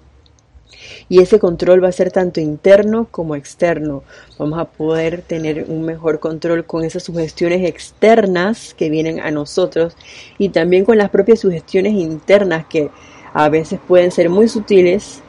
Y 1.09 1.21
ese 1.21 1.39
control 1.39 1.83
va 1.83 1.89
a 1.89 1.93
ser 1.93 2.11
tanto 2.11 2.39
interno 2.39 3.07
como 3.11 3.35
externo. 3.35 4.03
Vamos 4.37 4.59
a 4.59 4.65
poder 4.65 5.21
tener 5.21 5.65
un 5.67 5.83
mejor 5.83 6.19
control 6.19 6.65
con 6.65 6.83
esas 6.83 7.03
sugestiones 7.03 7.67
externas 7.67 8.73
que 8.73 8.89
vienen 8.89 9.19
a 9.19 9.31
nosotros 9.31 9.95
y 10.37 10.49
también 10.49 10.85
con 10.85 10.97
las 10.97 11.09
propias 11.09 11.39
sugestiones 11.39 11.93
internas 11.93 12.65
que 12.65 12.89
a 13.33 13.49
veces 13.49 13.79
pueden 13.85 14.11
ser 14.11 14.29
muy 14.29 14.47
sutiles 14.47 15.21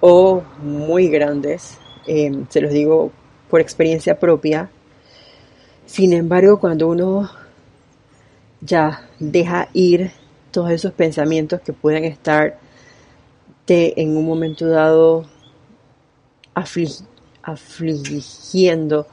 o 0.00 0.42
muy 0.60 1.08
grandes, 1.08 1.78
em, 2.06 2.46
se 2.48 2.60
los 2.60 2.72
digo 2.72 3.12
por 3.48 3.60
experiencia 3.60 4.18
propia. 4.18 4.70
Sin 5.86 6.12
embargo, 6.12 6.58
cuando 6.58 6.88
uno 6.88 7.30
ya 8.60 9.08
deja 9.18 9.68
ir 9.72 10.12
todos 10.50 10.70
esos 10.70 10.92
pensamientos 10.92 11.60
que 11.60 11.72
pueden 11.72 12.04
estar 12.04 12.58
en 13.66 14.16
un 14.16 14.26
momento 14.26 14.66
dado 14.66 15.24
afligiendo 17.42 19.06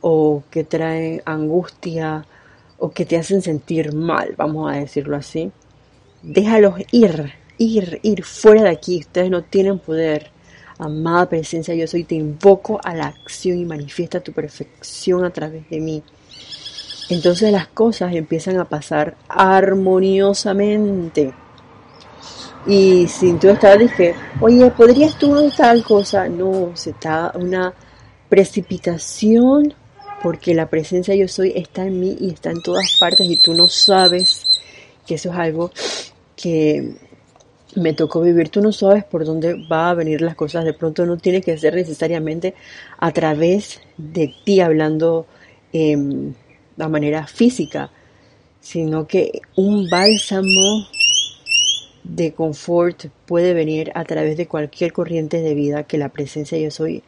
o 0.00 0.42
que 0.50 0.64
traen 0.64 1.22
angustia 1.24 2.26
o 2.78 2.90
que 2.90 3.04
te 3.04 3.16
hacen 3.16 3.42
sentir 3.42 3.92
mal, 3.92 4.34
vamos 4.36 4.72
a 4.72 4.76
decirlo 4.76 5.16
así, 5.16 5.50
déjalos 6.22 6.74
ir, 6.92 7.32
ir, 7.58 8.00
ir 8.02 8.24
fuera 8.24 8.62
de 8.62 8.70
aquí. 8.70 9.00
Ustedes 9.00 9.30
no 9.30 9.42
tienen 9.42 9.78
poder. 9.78 10.30
Amada 10.80 11.28
presencia, 11.28 11.74
yo 11.74 11.88
soy, 11.88 12.04
te 12.04 12.14
invoco 12.14 12.80
a 12.84 12.94
la 12.94 13.06
acción 13.06 13.58
y 13.58 13.64
manifiesta 13.64 14.20
tu 14.20 14.32
perfección 14.32 15.24
a 15.24 15.30
través 15.30 15.68
de 15.68 15.80
mí. 15.80 16.04
Entonces 17.10 17.50
las 17.50 17.66
cosas 17.66 18.14
empiezan 18.14 18.60
a 18.60 18.66
pasar 18.66 19.16
armoniosamente. 19.28 21.34
Y 22.68 23.08
si 23.08 23.32
tú 23.32 23.48
estabas, 23.48 23.78
dije, 23.78 24.14
oye, 24.42 24.70
¿podrías 24.70 25.18
tú 25.18 25.50
tal 25.56 25.82
cosa? 25.82 26.28
No, 26.28 26.72
se 26.74 26.90
está 26.90 27.32
una 27.34 27.72
precipitación 28.28 29.72
porque 30.22 30.54
la 30.54 30.68
presencia 30.68 31.14
yo 31.14 31.28
soy 31.28 31.54
está 31.56 31.86
en 31.86 31.98
mí 31.98 32.14
y 32.20 32.30
está 32.30 32.50
en 32.50 32.60
todas 32.60 32.98
partes 33.00 33.26
y 33.26 33.38
tú 33.38 33.54
no 33.54 33.68
sabes 33.68 34.60
que 35.06 35.14
eso 35.14 35.30
es 35.32 35.38
algo 35.38 35.70
que 36.36 36.92
me 37.76 37.94
tocó 37.94 38.20
vivir, 38.20 38.50
tú 38.50 38.60
no 38.60 38.72
sabes 38.72 39.04
por 39.04 39.24
dónde 39.24 39.66
va 39.70 39.88
a 39.88 39.94
venir 39.94 40.20
las 40.20 40.34
cosas, 40.34 40.64
de 40.66 40.74
pronto 40.74 41.06
no 41.06 41.16
tiene 41.16 41.40
que 41.40 41.56
ser 41.56 41.74
necesariamente 41.74 42.54
a 42.98 43.12
través 43.12 43.80
de 43.96 44.34
ti 44.44 44.60
hablando 44.60 45.26
de 45.72 46.34
manera 46.76 47.26
física, 47.26 47.90
sino 48.60 49.06
que 49.06 49.40
un 49.56 49.88
bálsamo 49.88 50.88
de 52.04 52.32
confort 52.32 53.06
puede 53.26 53.54
venir 53.54 53.92
a 53.94 54.04
través 54.04 54.36
de 54.36 54.46
cualquier 54.46 54.92
corriente 54.92 55.40
de 55.40 55.54
vida 55.54 55.84
que 55.84 55.98
la 55.98 56.08
presencia 56.08 56.58
yo 56.58 56.70
soy 56.70 57.02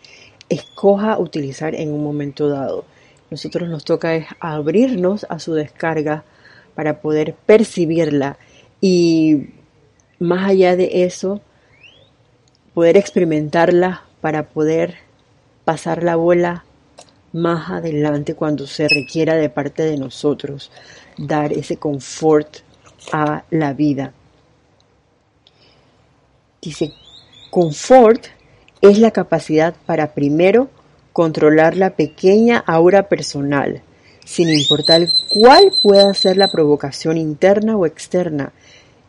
escoja 0.48 1.18
utilizar 1.18 1.74
en 1.74 1.92
un 1.92 2.03
momento 2.03 2.48
dado. 2.48 2.85
Nosotros 3.31 3.68
nos 3.68 3.85
toca 3.85 4.14
es 4.16 4.26
abrirnos 4.40 5.24
a 5.29 5.38
su 5.38 5.55
descarga 5.55 6.24
para 6.74 7.00
poder 7.00 7.35
percibirla 7.46 8.37
y 8.81 9.50
más 10.18 10.48
allá 10.48 10.76
de 10.76 11.05
eso, 11.05 11.40
poder 12.74 12.96
experimentarla 12.96 14.05
para 14.20 14.48
poder 14.48 14.96
pasar 15.64 16.03
la 16.03 16.16
bola 16.16 16.64
más 17.33 17.70
adelante 17.70 18.35
cuando 18.35 18.66
se 18.66 18.88
requiera 18.88 19.37
de 19.37 19.48
parte 19.50 19.85
de 19.85 19.96
nosotros 19.96 20.70
dar 21.16 21.53
ese 21.53 21.76
confort 21.76 22.59
a 23.12 23.44
la 23.50 23.72
vida. 23.72 24.12
Dice, 26.62 26.92
confort 27.51 28.27
es 28.83 28.99
la 28.99 29.11
capacidad 29.11 29.75
para 29.87 30.14
primero 30.14 30.68
controlar 31.12 31.77
la 31.77 31.96
pequeña 31.96 32.59
aura 32.66 33.09
personal, 33.09 33.83
sin 34.25 34.51
importar 34.51 35.03
cuál 35.33 35.70
pueda 35.83 36.12
ser 36.14 36.37
la 36.37 36.49
provocación 36.49 37.16
interna 37.16 37.77
o 37.77 37.87
externa, 37.87 38.53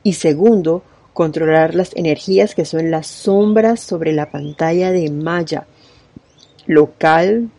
y 0.04 0.14
segundo, 0.14 0.84
controlar 1.14 1.76
las 1.76 1.96
energías 1.96 2.56
que 2.56 2.66
son 2.66 2.90
las 2.90 3.08
sombras 3.08 3.82
sobre 3.82 4.14
la 4.14 4.32
pantalla 4.32 4.92
de 4.92 5.12
malla, 5.12 5.68
local, 6.66 7.50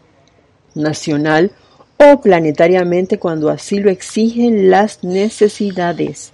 nacional 0.75 1.53
o 1.99 2.21
planetariamente 2.21 3.19
cuando 3.19 3.51
así 3.51 3.79
lo 3.79 3.91
exigen 3.91 4.71
las 4.71 5.05
necesidades. 5.05 6.33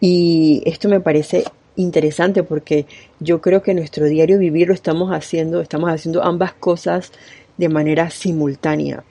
Y 0.00 0.62
esto 0.66 0.88
me 0.88 1.00
parece 1.00 1.44
interesante 1.80 2.42
porque 2.42 2.86
yo 3.18 3.40
creo 3.40 3.62
que 3.62 3.74
nuestro 3.74 4.06
diario 4.06 4.38
vivir 4.38 4.68
lo 4.68 4.74
estamos 4.74 5.10
haciendo, 5.12 5.60
estamos 5.60 5.90
haciendo 5.90 6.22
ambas 6.22 6.52
cosas 6.52 7.12
de 7.56 7.68
manera 7.68 8.10
simultánea. 8.10 9.04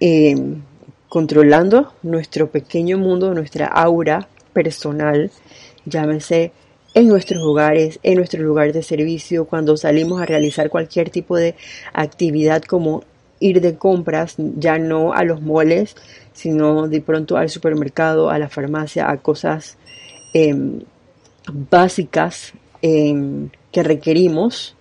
Em, 0.00 0.62
controlando 1.08 1.92
nuestro 2.02 2.50
pequeño 2.50 2.98
mundo, 2.98 3.34
nuestra 3.34 3.66
aura 3.66 4.28
personal 4.52 5.30
llámese 5.84 6.52
en 6.94 7.08
nuestros 7.08 7.42
hogares, 7.42 7.98
en 8.02 8.16
nuestro 8.16 8.42
lugar 8.42 8.72
de 8.72 8.82
servicio, 8.82 9.46
cuando 9.46 9.76
salimos 9.76 10.20
a 10.20 10.26
realizar 10.26 10.70
cualquier 10.70 11.10
tipo 11.10 11.36
de 11.36 11.56
actividad 11.92 12.62
como 12.62 13.02
ir 13.40 13.60
de 13.60 13.76
compras, 13.76 14.36
ya 14.38 14.78
no 14.78 15.12
a 15.12 15.24
los 15.24 15.42
moles, 15.42 15.96
sino 16.32 16.88
de 16.88 17.00
pronto 17.00 17.36
al 17.36 17.50
supermercado, 17.50 18.30
a 18.30 18.38
la 18.38 18.48
farmacia, 18.48 19.10
a 19.10 19.16
cosas 19.16 19.76
em, 20.32 20.80
básicas 21.52 22.52
em, 22.82 23.50
que 23.72 23.82
requerimos. 23.82 24.76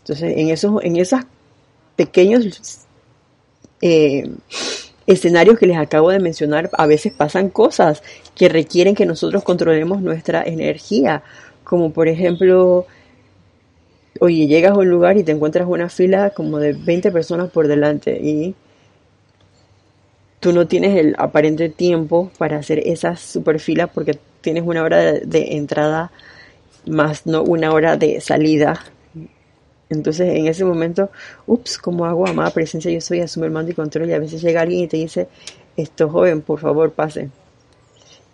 Entonces, 0.00 0.34
en 0.36 0.48
esos, 0.48 0.82
en 0.82 0.96
esos 0.96 1.20
pequeños 1.96 2.86
em, 3.80 4.36
escenarios 5.06 5.58
que 5.58 5.66
les 5.66 5.76
acabo 5.76 6.10
de 6.10 6.18
mencionar, 6.18 6.70
a 6.72 6.86
veces 6.86 7.12
pasan 7.12 7.50
cosas 7.50 8.02
que 8.34 8.48
requieren 8.48 8.94
que 8.94 9.06
nosotros 9.06 9.44
controlemos 9.44 10.00
nuestra 10.00 10.42
energía, 10.42 11.22
como 11.62 11.92
por 11.92 12.08
ejemplo, 12.08 12.86
oye, 14.20 14.46
llegas 14.46 14.72
a 14.72 14.78
un 14.78 14.88
lugar 14.88 15.16
y 15.16 15.24
te 15.24 15.32
encuentras 15.32 15.66
una 15.68 15.88
fila 15.88 16.30
como 16.30 16.58
de 16.58 16.72
20 16.72 17.12
personas 17.12 17.50
por 17.50 17.68
delante 17.68 18.18
y 18.20 18.54
tú 20.40 20.52
no 20.52 20.66
tienes 20.66 20.96
el 20.98 21.14
aparente 21.18 21.68
tiempo 21.70 22.30
para 22.38 22.58
hacer 22.58 22.80
esas 22.80 23.20
super 23.20 23.58
filas 23.60 23.90
porque 23.92 24.18
tienes 24.44 24.62
una 24.64 24.82
hora 24.82 24.98
de, 24.98 25.56
entrada 25.56 26.12
más 26.86 27.26
no 27.26 27.42
una 27.42 27.72
hora 27.72 27.96
de 27.96 28.20
salida. 28.20 28.84
Entonces 29.88 30.36
en 30.36 30.46
ese 30.46 30.64
momento, 30.64 31.10
ups, 31.46 31.78
¿cómo 31.78 32.04
hago? 32.04 32.28
Amada 32.28 32.50
presencia, 32.50 32.90
yo 32.90 33.00
soy, 33.00 33.20
asume 33.20 33.46
el 33.46 33.52
mando 33.52 33.72
y 33.72 33.74
control 33.74 34.10
y 34.10 34.12
a 34.12 34.18
veces 34.18 34.42
llega 34.42 34.60
alguien 34.60 34.84
y 34.84 34.86
te 34.86 34.98
dice, 34.98 35.28
esto 35.76 36.08
joven, 36.10 36.42
por 36.42 36.60
favor, 36.60 36.92
pase. 36.92 37.30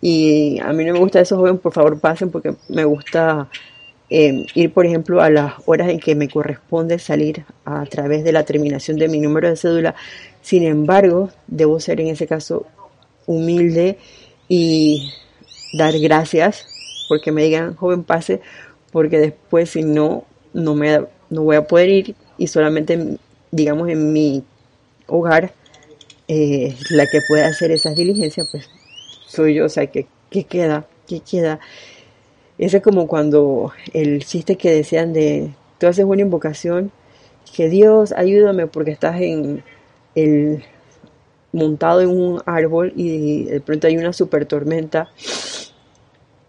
Y 0.01 0.59
a 0.59 0.73
mí 0.73 0.83
no 0.83 0.93
me 0.93 0.99
gusta 0.99 1.21
eso, 1.21 1.37
joven, 1.37 1.57
por 1.57 1.71
favor, 1.71 1.99
pasen 1.99 2.29
porque 2.29 2.55
me 2.67 2.83
gusta 2.83 3.47
eh, 4.09 4.45
ir, 4.55 4.73
por 4.73 4.85
ejemplo, 4.85 5.21
a 5.21 5.29
las 5.29 5.53
horas 5.65 5.89
en 5.89 5.99
que 5.99 6.15
me 6.15 6.27
corresponde 6.27 6.99
salir 6.99 7.45
a 7.63 7.85
través 7.85 8.25
de 8.25 8.33
la 8.33 8.43
terminación 8.43 8.97
de 8.97 9.07
mi 9.07 9.19
número 9.19 9.47
de 9.47 9.55
cédula. 9.55 9.95
Sin 10.41 10.63
embargo, 10.63 11.29
debo 11.47 11.79
ser 11.79 12.01
en 12.01 12.07
ese 12.07 12.27
caso 12.27 12.65
humilde 13.27 13.97
y 14.49 15.13
dar 15.73 15.97
gracias 15.99 16.65
porque 17.07 17.31
me 17.31 17.43
digan, 17.43 17.75
joven, 17.75 18.03
pase, 18.03 18.41
porque 18.91 19.19
después 19.19 19.69
si 19.69 19.83
no, 19.83 20.25
no, 20.53 20.75
me, 20.75 21.05
no 21.29 21.43
voy 21.43 21.57
a 21.57 21.67
poder 21.67 21.89
ir 21.89 22.15
y 22.37 22.47
solamente, 22.47 23.17
digamos, 23.51 23.89
en 23.89 24.13
mi 24.13 24.43
hogar, 25.07 25.53
eh, 26.27 26.75
la 26.89 27.05
que 27.05 27.19
puede 27.27 27.43
hacer 27.43 27.71
esas 27.71 27.95
diligencias, 27.95 28.47
pues 28.49 28.69
soy 29.25 29.55
yo, 29.55 29.65
o 29.65 29.69
sea, 29.69 29.87
que 29.87 30.07
¿qué 30.29 30.45
queda? 30.45 30.85
¿Qué 31.07 31.19
queda? 31.19 31.59
Ese 32.57 32.77
es 32.77 32.83
como 32.83 33.07
cuando 33.07 33.73
el 33.93 34.23
chiste 34.23 34.55
que 34.55 34.71
decían 34.71 35.13
de, 35.13 35.51
tú 35.77 35.87
haces 35.87 36.05
una 36.05 36.21
invocación, 36.21 36.91
que 37.55 37.67
Dios 37.67 38.13
ayúdame 38.13 38.67
porque 38.67 38.91
estás 38.91 39.19
en 39.19 39.63
el 40.15 40.63
montado 41.51 42.01
en 42.01 42.09
un 42.09 42.41
árbol 42.45 42.93
y 42.95 43.43
de 43.43 43.59
pronto 43.59 43.87
hay 43.87 43.97
una 43.97 44.13
super 44.13 44.45
tormenta 44.45 45.09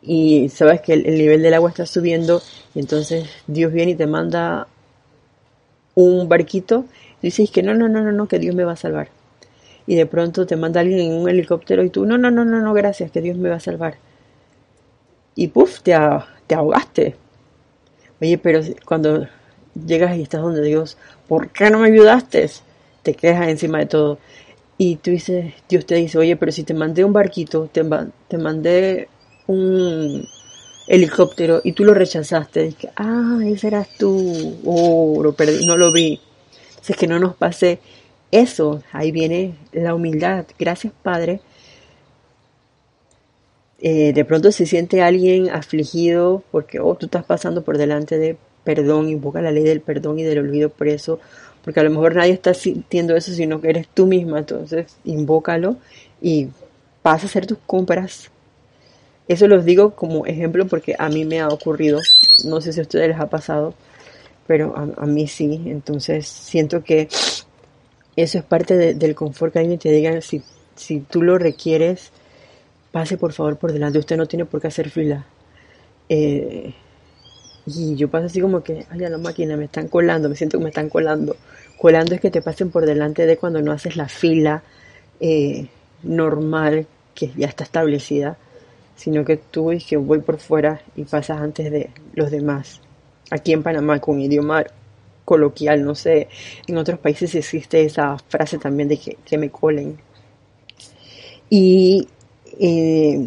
y 0.03 0.49
sabes 0.49 0.81
que 0.81 0.95
el, 0.95 1.05
nivel 1.05 1.43
del 1.43 1.55
agua 1.55 1.71
está 1.71 1.87
subiendo 1.87 2.43
y 2.75 2.81
entonces 2.81 3.29
Dios 3.47 3.73
viene 3.73 3.93
y 3.93 3.95
te 3.95 4.07
manda 4.07 4.67
un 5.95 6.29
barquito 6.29 6.87
y 7.21 7.29
dices 7.29 7.51
que 7.51 7.62
no, 7.62 7.75
no, 7.75 7.88
no, 7.88 8.03
no, 8.03 8.11
no, 8.11 8.27
que 8.27 8.41
Dios 8.41 8.55
me 8.55 8.65
va 8.65 8.73
a 8.73 8.77
salvar. 8.77 9.09
Y 9.87 9.95
de 9.95 10.07
pronto 10.07 10.47
te 10.47 10.57
manda 10.57 10.81
alguien 10.81 11.01
en 11.01 11.12
un 11.12 11.29
helicóptero 11.29 11.85
y 11.85 11.91
tú, 11.91 12.05
no, 12.05 12.19
no, 12.19 12.31
no, 12.31 12.45
no, 12.45 12.61
no, 12.61 12.75
gracias, 12.75 13.11
que 13.11 13.21
Dios 13.21 13.37
me 13.37 13.49
va 13.49 13.57
a 13.57 13.61
salvar. 13.61 13.97
Y 15.35 15.49
puff, 15.49 15.81
te, 15.83 15.97
te 16.47 16.55
ahogaste. 16.55 17.17
Oye, 18.21 18.38
pero 18.38 18.61
cuando 18.85 19.27
llegas 19.87 20.17
y 20.17 20.23
estás 20.23 20.43
donde 20.43 20.62
Dios, 20.62 20.97
¿por 21.29 21.51
qué 21.51 21.71
no 21.71 21.79
me 21.79 21.88
ayudaste? 21.88 22.49
Te 23.03 23.15
quejas 23.15 23.49
encima 23.49 23.79
de 23.79 23.87
todo. 23.87 24.19
Y 24.79 24.97
tú 24.97 25.11
dices, 25.11 25.55
Dios 25.69 25.87
te 25.87 25.95
dice, 25.97 26.19
oye, 26.19 26.37
pero 26.37 26.51
si 26.53 26.65
te 26.65 26.75
mandé 26.75 27.05
un 27.05 27.12
barquito, 27.12 27.69
te, 27.73 27.85
te 28.29 28.38
mandé 28.38 29.09
un 29.46 30.26
helicóptero 30.87 31.61
y 31.64 31.72
tú 31.72 31.85
lo 31.85 31.94
rechazaste. 31.94 32.64
Dije, 32.64 32.90
ah, 32.96 33.40
ese 33.44 33.68
eras 33.68 33.88
tú. 33.98 34.59
Oh, 34.64 35.20
lo 35.22 35.33
perdí, 35.35 35.66
no 35.66 35.76
lo 35.76 35.92
vi. 35.92 36.20
es 36.87 36.96
que 36.96 37.07
no 37.07 37.18
nos 37.18 37.37
pase 37.37 37.78
eso. 38.31 38.83
Ahí 38.92 39.12
viene 39.12 39.55
la 39.72 39.94
humildad. 39.94 40.46
Gracias, 40.59 40.92
Padre. 41.02 41.40
Eh, 43.81 44.12
de 44.12 44.24
pronto 44.24 44.52
se 44.52 44.64
siente 44.66 45.02
alguien 45.02 45.50
afligido 45.50 46.44
porque, 46.52 46.78
oh, 46.78 46.94
tú 46.94 47.07
estás 47.07 47.24
pasando 47.24 47.62
por 47.62 47.78
delante 47.78 48.16
de 48.16 48.37
perdón, 48.64 49.09
invoca 49.09 49.42
la 49.42 49.50
ley 49.50 49.64
del 49.64 49.81
perdón 49.81 50.18
y 50.18 50.22
del 50.22 50.38
olvido 50.38 50.70
por 50.70 50.88
eso, 50.88 51.18
porque 51.64 51.81
a 51.81 51.83
lo 51.83 51.90
mejor 51.90 52.14
nadie 52.14 52.33
está 52.33 52.55
sintiendo 52.55 53.16
eso, 53.16 53.33
sino 53.33 53.61
que 53.61 53.70
eres 53.70 53.88
tú 53.88 54.07
misma, 54.07 54.40
entonces 54.40 54.96
invócalo 55.05 55.76
y 56.20 56.48
pasa 57.02 57.26
a 57.26 57.28
hacer 57.28 57.46
tus 57.46 57.59
compras 57.66 58.31
eso 59.33 59.49
los 59.49 59.64
digo 59.64 59.95
como 59.95 60.27
ejemplo 60.27 60.66
porque 60.66 60.95
a 60.99 61.09
mí 61.09 61.25
me 61.25 61.40
ha 61.40 61.49
ocurrido, 61.49 62.01
no 62.45 62.61
sé 62.61 62.73
si 62.73 62.81
a 62.81 62.83
ustedes 62.83 63.09
les 63.09 63.18
ha 63.18 63.29
pasado, 63.29 63.75
pero 64.47 64.75
a, 64.77 65.07
mí 65.07 65.27
sí, 65.27 65.62
entonces 65.66 66.27
siento 66.27 66.83
que 66.83 67.09
eso 68.16 68.38
es 68.38 68.45
parte 68.45 68.95
del 68.95 69.14
confort 69.14 69.53
que 69.53 69.61
alguien 69.61 69.79
te 69.79 69.90
diga, 69.90 70.21
si, 70.21 70.42
si 70.75 71.01
tú 71.01 71.23
lo 71.23 71.38
requieres, 71.38 72.11
pase 72.90 73.16
por 73.16 73.33
favor 73.33 73.57
por 73.57 73.73
delante, 73.73 73.99
usted 73.99 74.16
no 74.16 74.27
tiene 74.27 74.45
por 74.45 74.61
qué 74.61 74.68
hacer 74.68 74.90
fila. 74.90 75.25
Eh, 76.09 76.75
y 77.64 77.95
yo 77.95 78.09
paso 78.09 78.27
así 78.27 78.40
como 78.40 78.62
que, 78.62 78.85
ay, 78.90 79.05
a 79.05 79.09
la 79.09 79.18
máquina, 79.18 79.57
me 79.57 79.66
están 79.66 79.88
colando, 79.88 80.29
me 80.29 80.35
siento 80.35 80.59
que 80.59 80.64
me 80.64 80.71
están 80.71 80.88
colando. 80.88 81.37
Colando 81.79 82.14
es 82.14 82.21
que 82.21 82.31
te 82.31 82.42
pasen 82.42 82.71
por 82.71 82.85
delante 82.85 83.25
de 83.25 83.37
cuando 83.37 83.62
no 83.62 83.73
haces 83.73 83.97
la 83.97 84.09
fila 84.09 84.62
eh, 85.21 85.68
normal 86.03 86.87
que 87.14 87.31
ya 87.37 87.47
está 87.47 87.64
establecida 87.64 88.37
sino 89.03 89.25
que 89.25 89.37
tú 89.37 89.73
y 89.73 89.79
que 89.79 89.97
voy 89.97 90.21
por 90.21 90.38
fuera 90.38 90.81
y 90.95 91.03
pasas 91.03 91.41
antes 91.41 91.73
de 91.73 91.91
los 92.15 92.31
demás. 92.31 92.81
Aquí 93.33 93.53
en 93.53 93.65
Panamá, 93.65 93.99
con 93.99 94.21
idioma 94.21 94.65
coloquial, 95.25 95.85
no 95.85 95.97
sé, 95.97 96.29
en 96.69 96.79
otros 96.79 97.01
países 97.01 97.35
existe 97.35 97.85
esa 97.85 98.17
frase 98.29 98.59
también 98.59 98.88
de 98.88 98.99
que, 98.99 99.38
me 99.38 99.51
colen. 99.51 99.99
Y 101.51 102.07
eh, 102.61 103.27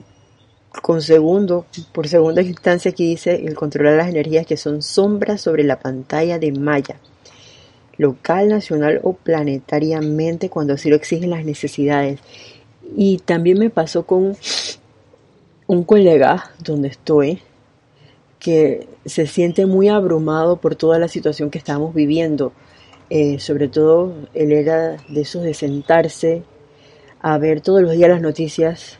con 0.81 1.01
segundo, 1.01 1.65
por 1.91 2.07
segunda 2.07 2.41
instancia 2.41 2.91
aquí 2.91 3.05
dice 3.05 3.35
el 3.35 3.53
controlar 3.53 3.97
las 3.97 4.07
energías 4.07 4.45
que 4.45 4.55
son 4.55 4.81
sombras 4.81 5.41
sobre 5.41 5.65
la 5.65 5.79
pantalla 5.79 6.39
de 6.39 6.53
malla, 6.53 7.01
local, 7.97 8.47
nacional 8.47 9.01
o 9.03 9.11
planetariamente 9.11 10.49
cuando 10.49 10.75
así 10.75 10.89
lo 10.89 10.95
exigen 10.95 11.31
las 11.31 11.43
necesidades. 11.43 12.21
Y 12.95 13.17
también 13.17 13.59
me 13.59 13.69
pasó 13.69 14.05
con 14.05 14.37
un 15.67 15.83
colega 15.83 16.51
donde 16.63 16.89
estoy 16.89 17.41
que 18.39 18.87
se 19.05 19.25
siente 19.25 19.65
muy 19.65 19.89
abrumado 19.89 20.57
por 20.57 20.75
toda 20.75 20.99
la 20.99 21.07
situación 21.07 21.49
que 21.49 21.57
estamos 21.57 21.95
viviendo. 21.95 22.53
Eh, 23.09 23.39
sobre 23.39 23.67
todo, 23.67 24.13
él 24.33 24.51
era 24.51 24.97
de 25.07 25.21
esos 25.21 25.43
de 25.43 25.53
sentarse 25.53 26.43
a 27.21 27.37
ver 27.37 27.61
todos 27.61 27.81
los 27.81 27.93
días 27.93 28.09
las 28.09 28.21
noticias. 28.21 28.99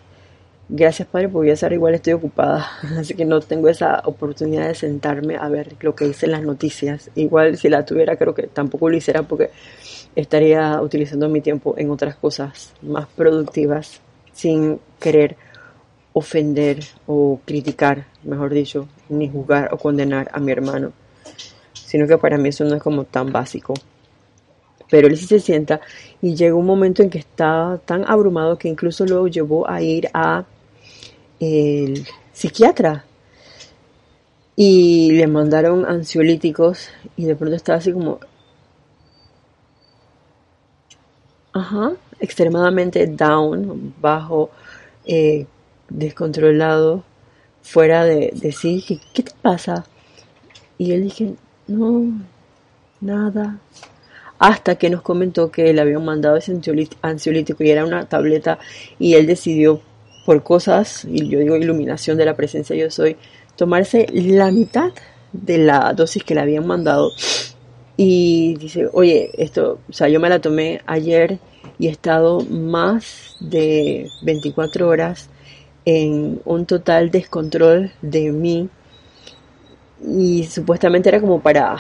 Gracias, 0.68 1.08
Padre, 1.08 1.30
porque 1.30 1.56
ya 1.56 1.68
igual 1.72 1.94
estoy 1.94 2.14
ocupada, 2.14 2.68
así 2.98 3.14
que 3.14 3.24
no 3.24 3.40
tengo 3.40 3.70
esa 3.70 4.02
oportunidad 4.06 4.68
de 4.68 4.74
sentarme 4.74 5.36
a 5.36 5.48
ver 5.48 5.76
lo 5.82 5.94
que 5.96 6.06
dicen 6.06 6.32
las 6.32 6.42
noticias. 6.42 7.12
Igual 7.14 7.58
si 7.58 7.70
la 7.70 7.86
tuviera, 7.86 8.16
creo 8.16 8.34
que 8.34 8.48
tampoco 8.48 8.90
lo 8.90 8.98
hiciera 8.98 9.22
porque 9.22 9.52
estaría 10.16 10.82
utilizando 10.82 11.30
mi 11.30 11.42
tiempo 11.42 11.76
en 11.78 11.92
otras 11.92 12.16
cosas 12.16 12.74
más 12.82 13.06
productivas 13.16 14.02
sin 14.34 14.80
querer 15.00 15.38
ofender 16.18 16.80
o 17.08 17.42
criticar, 17.44 18.06
mejor 18.24 18.54
dicho, 18.54 18.88
ni 19.10 19.30
juzgar 19.30 19.74
o 19.74 19.78
condenar 19.78 20.30
a 20.32 20.40
mi 20.40 20.54
hermano, 20.54 20.94
sino 21.74 22.08
que 22.08 22.18
para 22.18 22.38
mí 22.38 22.50
eso 22.50 22.64
no 22.64 22.76
es 22.76 22.82
como 22.82 23.04
tan 23.04 23.34
básico. 23.34 23.74
Pero 24.90 25.08
él 25.08 25.18
sí 25.18 25.26
se 25.26 25.42
sienta 25.42 25.82
y 26.22 26.34
llegó 26.34 26.58
un 26.58 26.68
momento 26.68 27.04
en 27.04 27.10
que 27.10 27.18
estaba 27.18 27.80
tan 27.80 28.10
abrumado 28.10 28.58
que 28.58 28.70
incluso 28.70 29.06
lo 29.06 29.28
llevó 29.28 29.70
a 29.70 29.82
ir 29.82 30.08
a 30.14 30.46
el 31.42 32.08
psiquiatra 32.32 33.04
y 34.56 35.12
le 35.12 35.28
mandaron 35.28 35.86
ansiolíticos 35.86 36.92
y 37.18 37.26
de 37.26 37.36
pronto 37.36 37.58
estaba 37.58 37.80
así 37.80 37.92
como 37.92 38.20
ajá, 41.52 41.92
extremadamente 42.22 43.06
down, 43.08 43.94
bajo, 44.00 44.50
eh, 45.06 45.46
descontrolado, 45.90 47.04
fuera 47.62 48.06
de, 48.06 48.32
sí, 48.52 48.76
dije, 48.76 49.00
¿qué 49.14 49.24
te 49.24 49.32
pasa? 49.42 49.86
Y 50.78 50.92
él 50.92 51.04
dije, 51.04 51.34
no, 51.68 52.06
nada. 53.02 53.60
Hasta 54.38 54.76
que 54.76 54.90
nos 54.90 55.02
comentó 55.02 55.50
que 55.50 55.74
le 55.74 55.82
habían 55.82 56.04
mandado 56.04 56.36
ese 56.36 56.60
ansiolítico 57.02 57.64
y 57.64 57.70
era 57.70 57.86
una 57.86 58.06
tableta 58.08 58.60
y 59.00 59.16
él 59.16 59.28
decidió 59.28 59.82
por 60.26 60.44
cosas, 60.44 61.06
y 61.06 61.28
yo 61.30 61.40
digo 61.40 61.56
iluminación 61.56 62.18
de 62.18 62.26
la 62.26 62.36
presencia 62.36 62.76
yo 62.76 62.90
soy, 62.90 63.16
tomarse 63.56 64.08
la 64.12 64.52
mitad 64.52 64.92
de 65.32 65.60
la 65.60 65.94
dosis 65.94 66.24
que 66.24 66.36
le 66.36 66.42
habían 66.42 66.68
mandado. 66.68 67.12
Y 67.98 68.56
dice, 68.56 68.90
oye, 68.92 69.32
esto, 69.38 69.80
o 69.90 69.94
sea, 69.94 70.10
yo 70.10 70.20
me 70.20 70.30
la 70.30 70.40
tomé 70.40 70.82
ayer 70.86 71.40
y 71.80 71.88
he 71.88 71.92
estado 71.92 72.42
más 72.42 73.38
de 73.40 74.10
24 74.24 74.88
horas 74.88 75.30
en 75.86 76.42
un 76.46 76.66
total 76.66 77.12
descontrol 77.12 77.92
de 78.02 78.32
mí 78.32 78.70
y 80.02 80.44
supuestamente 80.46 81.10
era 81.10 81.22
como 81.22 81.42
para 81.42 81.78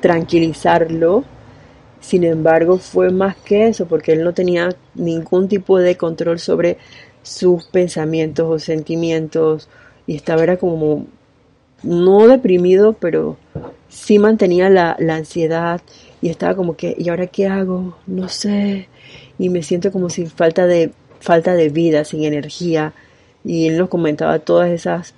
tranquilizarlo 0.00 1.24
Sin 2.00 2.24
embargo, 2.24 2.78
fue 2.78 3.10
más 3.10 3.36
que 3.36 3.68
eso, 3.68 3.86
porque 3.86 4.12
él 4.12 4.24
no 4.24 4.32
tenía 4.32 4.70
ningún 4.94 5.48
tipo 5.48 5.78
de 5.78 5.96
control 5.96 6.38
sobre 6.38 6.78
sus 7.22 7.66
pensamientos 7.66 8.46
o 8.48 8.58
sentimientos 8.58 9.68
y 10.06 10.16
estaba 10.16 10.42
era 10.42 10.56
como 10.56 11.06
no 11.82 12.26
deprimido, 12.26 12.94
pero 12.94 13.36
sí 13.88 14.18
mantenía 14.18 14.70
la, 14.70 14.96
la 14.98 15.16
ansiedad 15.16 15.82
y 16.22 16.30
estaba 16.30 16.54
como 16.54 16.76
que, 16.76 16.94
¿y 16.98 17.08
ahora 17.10 17.26
qué 17.26 17.46
hago? 17.46 17.96
No 18.06 18.28
sé. 18.28 18.88
Y 19.38 19.48
me 19.50 19.62
siento 19.62 19.92
como 19.92 20.10
sin 20.10 20.28
falta 20.28 20.66
de, 20.66 20.92
falta 21.20 21.54
de 21.54 21.68
vida, 21.68 22.04
sin 22.04 22.24
energía. 22.24 22.92
Y 23.44 23.68
él 23.68 23.78
nos 23.78 23.88
comentaba 23.88 24.38
todas 24.38 24.70
esas 24.70 25.14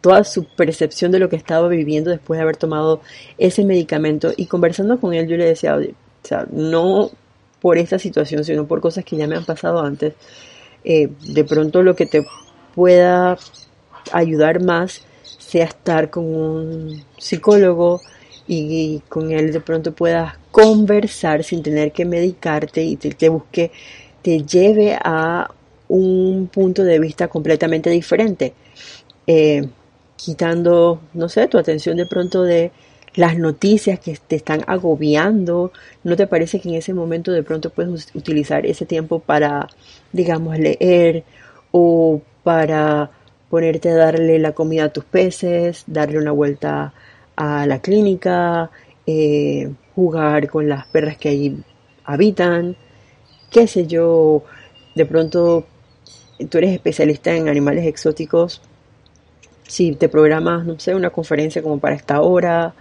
toda 0.00 0.24
su 0.24 0.44
percepción 0.44 1.12
de 1.12 1.18
lo 1.18 1.28
que 1.28 1.36
estaba 1.36 1.68
viviendo 1.68 2.10
después 2.10 2.38
de 2.38 2.42
haber 2.42 2.56
tomado 2.56 3.00
ese 3.38 3.64
medicamento. 3.64 4.32
Y 4.36 4.46
conversando 4.46 5.00
con 5.00 5.14
él 5.14 5.28
yo 5.28 5.36
le 5.36 5.44
decía, 5.44 5.76
o 5.76 5.80
sea, 6.22 6.46
no 6.50 7.10
por 7.60 7.78
esta 7.78 7.98
situación, 7.98 8.44
sino 8.44 8.66
por 8.66 8.80
cosas 8.80 9.04
que 9.04 9.16
ya 9.16 9.26
me 9.26 9.36
han 9.36 9.44
pasado 9.44 9.80
antes, 9.80 10.14
eh, 10.84 11.08
de 11.28 11.44
pronto 11.44 11.82
lo 11.82 11.96
que 11.96 12.06
te 12.06 12.26
pueda 12.74 13.38
ayudar 14.12 14.62
más 14.62 15.02
sea 15.38 15.64
estar 15.64 16.10
con 16.10 16.24
un 16.24 17.04
psicólogo 17.18 18.00
y, 18.46 19.02
con 19.08 19.32
él 19.32 19.52
de 19.52 19.60
pronto 19.60 19.92
puedas 19.92 20.34
conversar 20.52 21.42
sin 21.42 21.62
tener 21.62 21.90
que 21.90 22.04
medicarte 22.04 22.82
y 22.84 22.96
te, 22.96 23.10
te 23.10 23.28
busque, 23.28 23.72
te 24.22 24.44
lleve 24.44 24.96
a 25.02 25.50
un 25.88 26.48
punto 26.52 26.82
de 26.84 26.98
vista 26.98 27.28
completamente 27.28 27.90
diferente. 27.90 28.54
Eh, 29.26 29.68
quitando, 30.16 31.00
no 31.14 31.28
sé, 31.28 31.46
tu 31.46 31.58
atención 31.58 31.96
de 31.96 32.06
pronto 32.06 32.42
de 32.42 32.72
las 33.14 33.38
noticias 33.38 33.98
que 33.98 34.16
te 34.26 34.36
están 34.36 34.62
agobiando. 34.66 35.72
¿No 36.04 36.16
te 36.16 36.26
parece 36.26 36.60
que 36.60 36.68
en 36.68 36.76
ese 36.76 36.94
momento 36.94 37.32
de 37.32 37.42
pronto 37.42 37.70
puedes 37.70 38.14
utilizar 38.14 38.66
ese 38.66 38.86
tiempo 38.86 39.20
para, 39.20 39.68
digamos, 40.12 40.58
leer 40.58 41.24
o 41.72 42.20
para 42.42 43.10
ponerte 43.50 43.90
a 43.90 43.96
darle 43.96 44.38
la 44.38 44.52
comida 44.52 44.84
a 44.84 44.92
tus 44.92 45.04
peces, 45.04 45.84
darle 45.86 46.18
una 46.18 46.32
vuelta 46.32 46.92
a 47.36 47.66
la 47.66 47.80
clínica, 47.80 48.70
eh, 49.06 49.70
jugar 49.94 50.48
con 50.48 50.68
las 50.68 50.86
perras 50.86 51.16
que 51.16 51.28
allí 51.28 51.56
habitan, 52.04 52.76
qué 53.50 53.66
sé 53.66 53.86
yo, 53.86 54.42
de 54.94 55.06
pronto 55.06 55.66
tú 56.44 56.58
eres 56.58 56.72
especialista 56.72 57.34
en 57.34 57.48
animales 57.48 57.86
exóticos, 57.86 58.60
si 59.66 59.92
te 59.92 60.08
programas, 60.08 60.64
no 60.64 60.78
sé, 60.78 60.94
una 60.94 61.10
conferencia 61.10 61.62
como 61.62 61.78
para 61.78 61.96
esta 61.96 62.20
hora, 62.20 62.74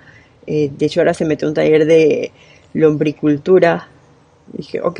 eh, 0.46 0.70
de 0.76 0.86
hecho 0.86 1.00
ahora 1.00 1.14
se 1.14 1.26
mete 1.26 1.46
un 1.46 1.54
taller 1.54 1.86
de 1.86 2.32
lombricultura, 2.74 3.88
dije, 4.54 4.82
ok, 4.82 5.00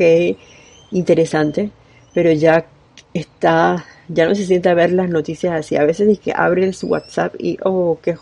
interesante, 0.92 1.70
pero 2.14 2.32
ya 2.32 2.66
está, 3.14 3.84
ya 4.08 4.26
no 4.26 4.34
se 4.34 4.46
siente 4.46 4.68
a 4.68 4.74
ver 4.74 4.92
las 4.92 5.08
noticias 5.08 5.54
así, 5.54 5.76
a 5.76 5.84
veces 5.84 6.08
es 6.08 6.18
que 6.18 6.32
abre 6.34 6.72
su 6.72 6.88
WhatsApp 6.88 7.34
y, 7.38 7.58
oh, 7.62 7.98
qué, 8.02 8.16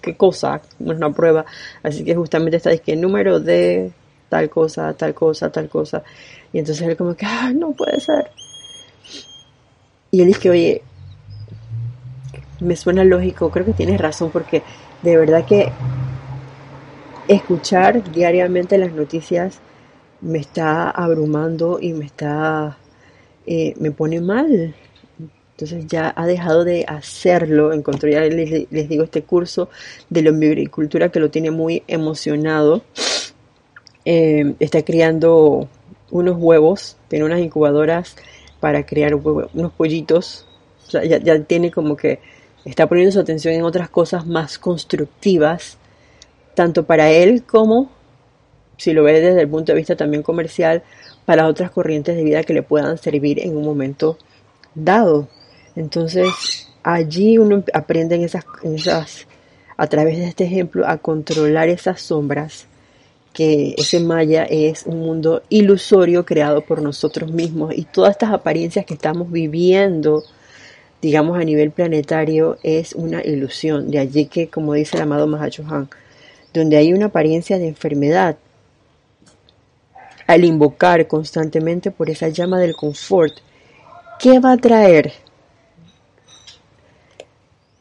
qué 0.00 0.16
cosa, 0.16 0.60
no 0.78 0.92
es 0.92 0.98
una 0.98 1.12
prueba, 1.12 1.44
así 1.82 2.04
que 2.04 2.14
justamente 2.14 2.58
está, 2.58 2.70
es 2.70 2.80
que 2.80 2.94
número 2.96 3.40
de 3.40 3.92
tal 4.28 4.48
cosa, 4.48 4.92
tal 4.94 5.14
cosa, 5.14 5.50
tal 5.50 5.68
cosa, 5.68 6.04
y 6.52 6.58
entonces 6.58 6.86
él 6.86 6.96
como 6.96 7.14
que, 7.16 7.26
ah, 7.26 7.52
no 7.54 7.72
puede 7.72 7.98
ser. 8.00 8.30
Y 10.10 10.22
él 10.22 10.28
dice, 10.28 10.50
oye, 10.50 10.82
me 12.60 12.76
suena 12.76 13.04
lógico, 13.04 13.50
creo 13.50 13.64
que 13.64 13.72
tienes 13.72 14.00
razón 14.00 14.30
porque 14.30 14.62
de 15.02 15.16
verdad 15.16 15.44
que 15.46 15.72
escuchar 17.28 18.10
diariamente 18.12 18.76
las 18.76 18.92
noticias 18.92 19.60
me 20.20 20.38
está 20.38 20.90
abrumando 20.90 21.78
y 21.80 21.92
me 21.92 22.04
está 22.04 22.76
eh, 23.46 23.74
me 23.78 23.90
pone 23.90 24.20
mal 24.20 24.74
entonces 25.52 25.86
ya 25.86 26.12
ha 26.16 26.26
dejado 26.26 26.64
de 26.64 26.84
hacerlo 26.88 27.72
encontré 27.72 28.12
ya 28.12 28.20
les, 28.22 28.88
digo 28.88 29.04
este 29.04 29.22
curso 29.22 29.70
de 30.08 30.22
la 30.22 30.30
agricultura 30.30 31.10
que 31.10 31.20
lo 31.20 31.30
tiene 31.30 31.50
muy 31.50 31.82
emocionado 31.86 32.82
eh, 34.04 34.54
está 34.58 34.82
criando 34.82 35.68
unos 36.10 36.36
huevos 36.36 36.96
tiene 37.08 37.24
unas 37.24 37.40
incubadoras 37.40 38.16
para 38.60 38.84
crear 38.84 39.14
unos 39.14 39.72
pollitos 39.72 40.46
sea, 40.90 41.04
ya 41.04 41.40
tiene 41.44 41.70
como 41.70 41.96
que 41.96 42.18
está 42.64 42.88
poniendo 42.88 43.12
su 43.12 43.20
atención 43.20 43.54
en 43.54 43.62
otras 43.62 43.88
cosas 43.88 44.26
más 44.26 44.58
constructivas, 44.58 45.78
tanto 46.54 46.84
para 46.84 47.10
él 47.10 47.44
como, 47.44 47.90
si 48.76 48.92
lo 48.92 49.04
ve 49.04 49.20
desde 49.20 49.42
el 49.42 49.48
punto 49.48 49.72
de 49.72 49.78
vista 49.78 49.96
también 49.96 50.22
comercial, 50.22 50.82
para 51.24 51.46
otras 51.46 51.70
corrientes 51.70 52.16
de 52.16 52.24
vida 52.24 52.42
que 52.42 52.54
le 52.54 52.62
puedan 52.62 52.98
servir 52.98 53.40
en 53.40 53.56
un 53.56 53.64
momento 53.64 54.18
dado. 54.74 55.28
Entonces, 55.76 56.68
allí 56.82 57.38
uno 57.38 57.62
aprende 57.72 58.16
en 58.16 58.24
esas, 58.24 58.44
esas, 58.64 59.26
a 59.76 59.86
través 59.86 60.18
de 60.18 60.26
este 60.26 60.44
ejemplo, 60.44 60.86
a 60.86 60.98
controlar 60.98 61.68
esas 61.68 62.02
sombras, 62.02 62.66
que 63.32 63.74
ese 63.78 64.00
Maya 64.00 64.44
es 64.44 64.86
un 64.86 65.00
mundo 65.00 65.42
ilusorio 65.48 66.24
creado 66.26 66.62
por 66.62 66.82
nosotros 66.82 67.30
mismos 67.32 67.74
y 67.76 67.84
todas 67.84 68.12
estas 68.12 68.32
apariencias 68.32 68.84
que 68.84 68.94
estamos 68.94 69.30
viviendo 69.30 70.24
digamos 71.02 71.38
a 71.38 71.44
nivel 71.44 71.70
planetario, 71.70 72.58
es 72.62 72.94
una 72.94 73.22
ilusión. 73.22 73.90
De 73.90 73.98
allí 73.98 74.26
que, 74.26 74.48
como 74.48 74.74
dice 74.74 74.96
el 74.96 75.02
amado 75.02 75.26
Mahachohan, 75.26 75.88
donde 76.52 76.76
hay 76.76 76.92
una 76.92 77.06
apariencia 77.06 77.58
de 77.58 77.68
enfermedad, 77.68 78.36
al 80.26 80.44
invocar 80.44 81.06
constantemente 81.08 81.90
por 81.90 82.10
esa 82.10 82.28
llama 82.28 82.58
del 82.58 82.76
confort, 82.76 83.34
¿qué 84.18 84.38
va 84.38 84.52
a 84.52 84.56
traer 84.56 85.12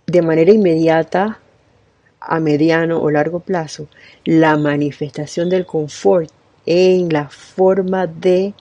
de 0.08 0.22
manera 0.24 0.52
inmediata, 0.52 1.40
a 2.30 2.40
mediano 2.40 3.02
o 3.02 3.10
largo 3.10 3.40
plazo, 3.40 3.88
la 4.24 4.56
manifestación 4.56 5.50
del 5.50 5.66
confort 5.66 6.30
en 6.66 7.10
la 7.10 7.28
forma 7.30 8.06
de 8.06 8.54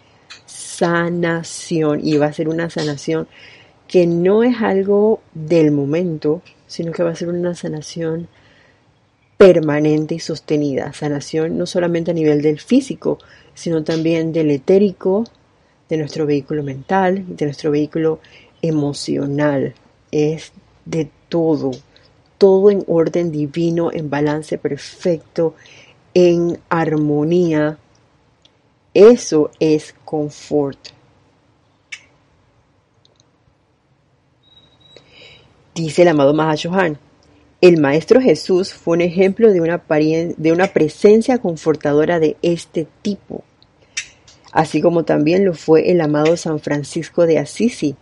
sanación? 0.47 2.01
Y 2.03 2.17
va 2.17 2.27
a 2.27 2.33
ser 2.33 2.49
una 2.49 2.71
sanación 2.71 3.29
que 3.87 4.07
no 4.07 4.43
es 4.43 4.57
algo 4.63 5.21
del 5.35 5.71
momento, 5.71 6.43
sino 6.67 6.93
que 6.93 7.03
va 7.03 7.11
a 7.11 7.15
ser 7.15 7.29
una 7.29 7.55
sanación 7.55 8.29
permanente 9.37 10.15
y 10.15 10.19
sostenida. 10.19 10.93
Sanación 10.93 11.57
no 11.57 11.67
solamente 11.67 12.11
a 12.11 12.15
nivel 12.15 12.43
del 12.43 12.61
físico, 12.61 13.19
sino 13.55 13.85
también 13.85 14.33
del 14.33 14.51
etérico, 14.51 15.25
de 15.89 15.97
nuestro 15.97 16.27
vehículo 16.27 16.63
mental, 16.63 17.25
de 17.29 17.45
nuestro 17.47 17.71
vehículo 17.71 18.21
emocional. 18.63 19.75
Es 20.11 20.53
de 20.85 21.11
todo, 21.29 21.71
todo 22.39 22.71
en 22.71 22.85
orden 22.87 23.31
divino, 23.31 23.91
en 23.93 24.09
balance 24.09 24.57
perfecto, 24.57 25.55
en 26.15 26.59
armonía. 26.69 27.79
Eso 28.95 29.51
es 29.61 29.95
confort. 30.05 30.79
Dice 35.75 36.03
el 36.03 36.09
amado 36.09 36.35
Mahashohan, 36.35 36.99
el 37.61 37.81
Maestro 37.81 38.21
Jesús 38.21 38.73
fue 38.73 38.97
un 38.97 39.01
ejemplo 39.01 39.53
de 39.53 39.61
una, 39.61 39.83
de 39.89 40.53
una 40.53 40.69
presencia 40.69 41.39
confortadora 41.39 42.21
de 42.21 42.37
este 42.43 42.87
tipo, 43.03 43.45
así 44.53 44.81
como 44.81 45.05
también 45.05 45.45
lo 45.45 45.55
fue 45.55 45.91
el 45.91 46.01
amado 46.01 46.37
San 46.37 46.61
Francisco 46.61 47.27
de 47.27 47.39
Assisi. 47.39 47.97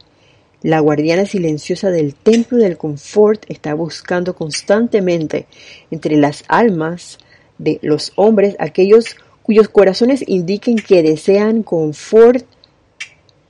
La 0.62 0.80
guardiana 0.80 1.26
silenciosa 1.26 1.90
del 1.90 2.14
templo 2.14 2.58
del 2.58 2.76
confort 2.76 3.44
está 3.48 3.74
buscando 3.74 4.34
constantemente 4.34 5.46
entre 5.90 6.16
las 6.16 6.44
almas 6.48 7.18
de 7.58 7.78
los 7.82 8.12
hombres 8.16 8.56
aquellos 8.58 9.16
cuyos 9.42 9.68
corazones 9.68 10.24
indiquen 10.26 10.76
que 10.76 11.02
desean 11.02 11.62
confort 11.62 12.44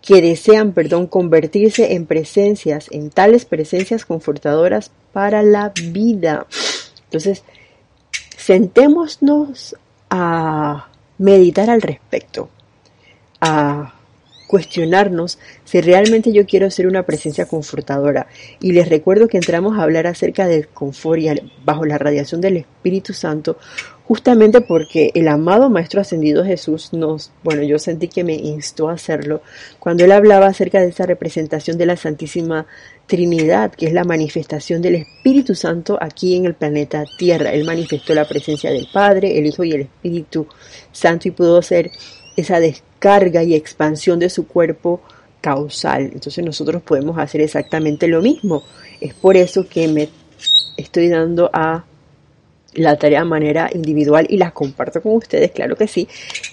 que 0.06 0.22
desean, 0.22 0.72
perdón, 0.72 1.08
convertirse 1.08 1.94
en 1.94 2.06
presencias, 2.06 2.86
en 2.92 3.10
tales 3.10 3.44
presencias 3.44 4.04
confortadoras 4.04 4.92
para 5.12 5.42
la 5.42 5.72
vida. 5.90 6.46
Entonces, 7.06 7.42
sentémonos 8.36 9.74
a 10.08 10.88
meditar 11.18 11.70
al 11.70 11.82
respecto, 11.82 12.48
cuestionarnos 14.46 15.38
si 15.64 15.80
realmente 15.80 16.32
yo 16.32 16.46
quiero 16.46 16.70
ser 16.70 16.86
una 16.86 17.04
presencia 17.04 17.46
confortadora. 17.46 18.26
Y 18.60 18.72
les 18.72 18.88
recuerdo 18.88 19.28
que 19.28 19.38
entramos 19.38 19.78
a 19.78 19.82
hablar 19.82 20.06
acerca 20.06 20.46
del 20.46 20.68
confort 20.68 21.20
y 21.20 21.28
bajo 21.64 21.84
la 21.84 21.98
radiación 21.98 22.40
del 22.40 22.58
Espíritu 22.58 23.12
Santo 23.12 23.56
justamente 24.06 24.60
porque 24.60 25.10
el 25.14 25.26
amado 25.26 25.68
Maestro 25.68 26.00
Ascendido 26.00 26.44
Jesús 26.44 26.92
nos, 26.92 27.32
bueno, 27.42 27.62
yo 27.62 27.78
sentí 27.78 28.06
que 28.06 28.22
me 28.22 28.34
instó 28.34 28.88
a 28.88 28.92
hacerlo 28.92 29.42
cuando 29.80 30.04
él 30.04 30.12
hablaba 30.12 30.46
acerca 30.46 30.80
de 30.80 30.88
esa 30.88 31.06
representación 31.06 31.76
de 31.76 31.86
la 31.86 31.96
Santísima 31.96 32.66
Trinidad, 33.06 33.72
que 33.72 33.86
es 33.86 33.92
la 33.92 34.04
manifestación 34.04 34.80
del 34.80 34.96
Espíritu 34.96 35.54
Santo 35.56 35.98
aquí 36.00 36.36
en 36.36 36.46
el 36.46 36.54
planeta 36.54 37.04
Tierra. 37.18 37.52
Él 37.52 37.64
manifestó 37.64 38.14
la 38.14 38.28
presencia 38.28 38.70
del 38.70 38.88
Padre, 38.92 39.38
el 39.38 39.46
Hijo 39.46 39.64
y 39.64 39.72
el 39.72 39.82
Espíritu 39.82 40.46
Santo 40.92 41.26
y 41.28 41.32
pudo 41.32 41.58
hacer 41.58 41.90
esa 42.36 42.60
descarga 43.06 43.42
y 43.44 43.54
expansión 43.54 44.18
de 44.18 44.28
su 44.28 44.46
cuerpo 44.46 45.00
causal. 45.40 46.10
Entonces 46.12 46.44
nosotros 46.44 46.82
podemos 46.82 47.16
hacer 47.18 47.40
exactamente 47.40 48.08
lo 48.08 48.20
mismo. 48.20 48.64
Es 49.00 49.14
por 49.14 49.36
eso 49.36 49.68
que 49.68 49.86
me 49.86 50.08
estoy 50.76 51.08
dando 51.08 51.48
a 51.52 51.84
la 52.74 52.96
tarea 52.96 53.20
de 53.20 53.26
manera 53.26 53.70
individual 53.72 54.26
y 54.28 54.36
las 54.36 54.52
comparto 54.52 55.00
con 55.00 55.14
ustedes, 55.14 55.52
claro 55.52 55.76
que 55.76 55.86
sí, 55.86 56.08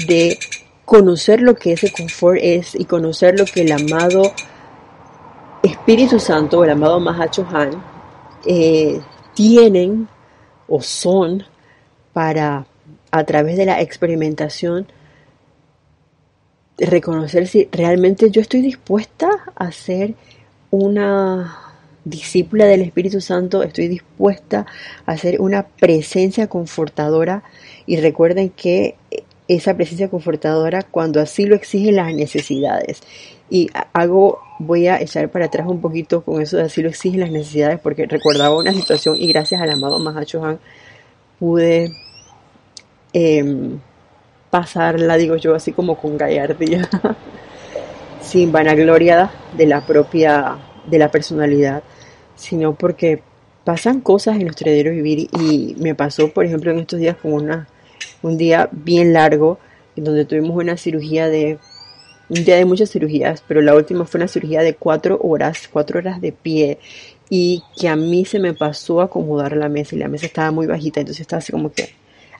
de 0.07 0.37
conocer 0.85 1.41
lo 1.41 1.55
que 1.55 1.73
ese 1.73 1.91
confort 1.91 2.39
es 2.41 2.75
y 2.75 2.85
conocer 2.85 3.37
lo 3.37 3.45
que 3.45 3.61
el 3.61 3.71
amado 3.71 4.31
Espíritu 5.63 6.19
Santo 6.19 6.59
o 6.59 6.63
el 6.63 6.69
amado 6.69 6.99
Mahacho 6.99 7.47
Han 7.51 7.71
eh, 8.45 9.01
tienen 9.33 10.07
o 10.67 10.81
son 10.81 11.43
para 12.13 12.65
a 13.11 13.23
través 13.23 13.57
de 13.57 13.65
la 13.65 13.81
experimentación 13.81 14.87
reconocer 16.85 17.47
si 17.47 17.67
realmente 17.71 18.31
yo 18.31 18.41
estoy 18.41 18.61
dispuesta 18.61 19.29
a 19.55 19.71
ser 19.71 20.15
una 20.71 21.57
discípula 22.05 22.65
del 22.65 22.81
Espíritu 22.81 23.21
Santo, 23.21 23.63
estoy 23.63 23.87
dispuesta 23.87 24.65
a 25.05 25.17
ser 25.17 25.39
una 25.39 25.67
presencia 25.67 26.47
confortadora 26.47 27.43
y 27.85 27.97
recuerden 27.97 28.49
que 28.49 28.95
esa 29.47 29.75
presencia 29.75 30.09
confortadora 30.09 30.83
cuando 30.83 31.19
así 31.19 31.45
lo 31.45 31.55
exigen 31.55 31.97
las 31.97 32.13
necesidades. 32.13 33.01
Y 33.49 33.69
hago, 33.93 34.39
voy 34.59 34.87
a 34.87 34.99
echar 34.99 35.29
para 35.29 35.45
atrás 35.45 35.67
un 35.67 35.81
poquito 35.81 36.23
con 36.23 36.41
eso 36.41 36.57
de 36.57 36.63
así 36.63 36.81
lo 36.81 36.89
exigen 36.89 37.19
las 37.19 37.31
necesidades 37.31 37.79
porque 37.79 38.05
recordaba 38.05 38.57
una 38.57 38.73
situación 38.73 39.15
y 39.17 39.27
gracias 39.27 39.61
al 39.61 39.69
amado 39.69 39.99
Mahachohan 39.99 40.59
pude 41.39 41.91
em, 43.11 43.79
pasarla, 44.53 45.17
digo 45.17 45.35
yo, 45.35 45.55
así 45.55 45.71
como 45.71 45.97
con 45.97 46.15
gallardía, 46.15 46.87
sin 48.21 48.51
vanagloria 48.51 49.31
de 49.57 49.65
la 49.65 49.83
propia, 49.83 50.57
de 50.85 50.99
la 50.99 51.09
personalidad, 51.09 51.81
sino 52.35 52.75
porque 52.75 53.23
pasan 53.63 53.99
cosas 53.99 54.35
en 54.35 54.43
nuestro 54.43 54.71
diario 54.71 54.91
vivir 54.91 55.27
y 55.39 55.73
me 55.79 55.95
pasó, 55.95 56.31
por 56.31 56.45
ejemplo, 56.45 56.69
en 56.69 56.77
estos 56.77 56.99
días 56.99 57.17
con 57.17 57.33
una, 57.33 57.67
un 58.21 58.37
día 58.37 58.69
bien 58.71 59.11
largo, 59.11 59.57
en 59.95 60.03
donde 60.03 60.23
tuvimos 60.23 60.55
una 60.55 60.77
cirugía 60.77 61.29
de, 61.29 61.57
un 62.29 62.45
día 62.45 62.57
de 62.57 62.65
muchas 62.65 62.91
cirugías, 62.91 63.43
pero 63.47 63.59
la 63.59 63.73
última 63.73 64.05
fue 64.05 64.19
una 64.19 64.27
cirugía 64.27 64.61
de 64.61 64.75
cuatro 64.75 65.17
horas, 65.23 65.67
cuatro 65.67 65.97
horas 65.97 66.21
de 66.21 66.31
pie, 66.31 66.77
y 67.27 67.63
que 67.75 67.89
a 67.89 67.95
mí 67.95 68.23
se 68.23 68.37
me 68.37 68.53
pasó 68.53 69.01
a 69.01 69.05
acomodar 69.05 69.57
la 69.57 69.67
mesa 69.67 69.95
y 69.95 69.97
la 69.97 70.09
mesa 70.09 70.27
estaba 70.27 70.51
muy 70.51 70.67
bajita, 70.67 70.99
entonces 70.99 71.21
estaba 71.21 71.39
así 71.39 71.51
como 71.51 71.71
que 71.71 71.89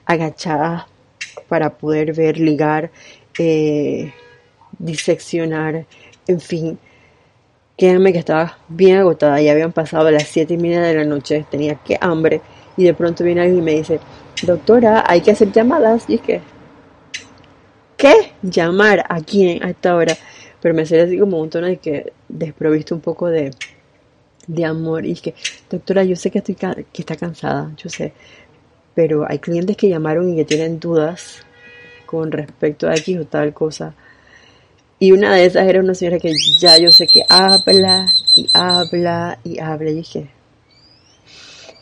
agachada 0.06 0.86
para 1.48 1.70
poder 1.70 2.14
ver, 2.14 2.38
ligar, 2.38 2.90
eh, 3.38 4.12
diseccionar, 4.78 5.86
en 6.26 6.40
fin. 6.40 6.78
Créanme 7.76 8.12
que 8.12 8.20
estaba 8.20 8.58
bien 8.68 8.98
agotada, 8.98 9.40
ya 9.40 9.52
habían 9.52 9.72
pasado 9.72 10.10
las 10.10 10.28
siete 10.28 10.54
y 10.54 10.58
media 10.58 10.80
de 10.80 10.94
la 10.94 11.04
noche, 11.04 11.44
tenía 11.50 11.74
que 11.76 11.98
hambre 12.00 12.40
y 12.76 12.84
de 12.84 12.94
pronto 12.94 13.24
viene 13.24 13.42
alguien 13.42 13.58
y 13.58 13.62
me 13.62 13.74
dice, 13.74 14.00
doctora, 14.42 15.04
hay 15.06 15.20
que 15.20 15.30
hacer 15.30 15.52
llamadas. 15.52 16.04
Y 16.08 16.14
es 16.16 16.20
que, 16.20 16.40
¿qué? 17.96 18.32
¿Llamar 18.42 19.04
a 19.08 19.20
quién 19.20 19.62
a 19.62 19.70
esta 19.70 19.94
hora? 19.94 20.16
Pero 20.60 20.74
me 20.74 20.86
sale 20.86 21.02
así 21.02 21.18
como 21.18 21.40
un 21.40 21.50
tono 21.50 21.66
de 21.66 21.76
que 21.76 22.12
desprovisto 22.28 22.94
un 22.94 23.00
poco 23.00 23.28
de, 23.28 23.50
de 24.46 24.64
amor. 24.64 25.04
Y 25.04 25.12
es 25.12 25.20
que, 25.20 25.34
doctora, 25.70 26.04
yo 26.04 26.16
sé 26.16 26.30
que, 26.30 26.38
estoy, 26.38 26.54
que 26.54 27.02
está 27.02 27.16
cansada, 27.16 27.72
yo 27.76 27.88
sé, 27.90 28.12
pero 28.94 29.26
hay 29.28 29.38
clientes 29.38 29.76
que 29.76 29.88
llamaron 29.88 30.32
y 30.32 30.36
que 30.36 30.44
tienen 30.44 30.80
dudas 30.80 31.44
con 32.06 32.30
respecto 32.30 32.88
a 32.88 32.94
X 32.94 33.18
o 33.18 33.24
tal 33.24 33.52
cosa. 33.52 33.94
Y 34.98 35.12
una 35.12 35.34
de 35.34 35.46
esas 35.46 35.66
era 35.66 35.80
una 35.80 35.94
señora 35.94 36.18
que 36.18 36.32
ya 36.58 36.78
yo 36.78 36.90
sé 36.90 37.06
que 37.06 37.22
habla 37.28 38.08
y 38.36 38.48
habla 38.54 39.38
y 39.44 39.58
habla. 39.58 39.90
Y 39.90 39.94
dije, 39.94 40.28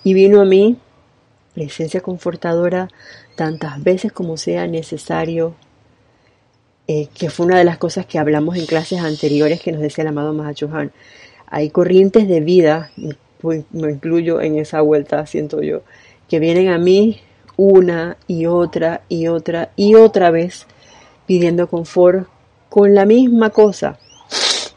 y 0.04 0.14
vino 0.14 0.40
a 0.40 0.44
mí 0.44 0.78
presencia 1.54 2.00
confortadora 2.00 2.88
tantas 3.36 3.82
veces 3.82 4.12
como 4.12 4.36
sea 4.36 4.66
necesario, 4.66 5.54
eh, 6.88 7.08
que 7.14 7.30
fue 7.30 7.46
una 7.46 7.58
de 7.58 7.64
las 7.64 7.78
cosas 7.78 8.06
que 8.06 8.18
hablamos 8.18 8.56
en 8.56 8.66
clases 8.66 9.00
anteriores 9.00 9.60
que 9.60 9.72
nos 9.72 9.80
decía 9.80 10.02
el 10.02 10.08
amado 10.08 10.32
Mahachohan. 10.32 10.92
Hay 11.46 11.70
corrientes 11.70 12.28
de 12.28 12.40
vida, 12.40 12.90
pues, 13.40 13.64
me 13.70 13.90
incluyo 13.92 14.40
en 14.40 14.58
esa 14.58 14.80
vuelta, 14.80 15.26
siento 15.26 15.62
yo, 15.62 15.82
que 16.32 16.40
vienen 16.40 16.70
a 16.70 16.78
mí 16.78 17.20
una 17.58 18.16
y 18.26 18.46
otra 18.46 19.02
y 19.10 19.26
otra 19.26 19.70
y 19.76 19.96
otra 19.96 20.30
vez 20.30 20.66
pidiendo 21.26 21.68
confort 21.68 22.26
con 22.70 22.94
la 22.94 23.04
misma 23.04 23.50
cosa. 23.50 23.98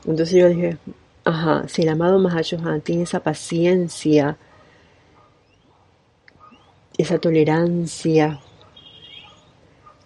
Entonces 0.05 0.35
yo 0.35 0.49
dije, 0.49 0.77
ajá, 1.23 1.63
si 1.69 1.83
el 1.83 1.87
amado 1.87 2.19
Mahashohan 2.19 2.81
tiene 2.81 3.03
esa 3.03 3.21
paciencia, 3.21 4.37
esa 6.97 7.19
tolerancia 7.19 8.37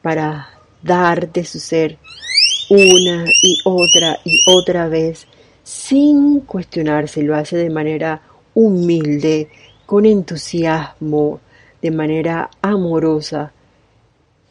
para 0.04 0.50
dar 0.84 1.32
de 1.32 1.44
su 1.44 1.60
ser 1.60 1.98
una 2.70 3.26
y 3.42 3.60
otra 3.66 4.20
y 4.24 4.40
otra 4.46 4.88
vez 4.88 5.26
sin 5.64 6.42
cuestionarse, 6.42 7.24
lo 7.24 7.36
hace 7.36 7.58
de 7.58 7.72
manera 7.72 8.22
humilde, 8.54 9.50
con 9.90 10.06
entusiasmo, 10.06 11.40
de 11.82 11.90
manera 11.90 12.52
amorosa, 12.62 13.52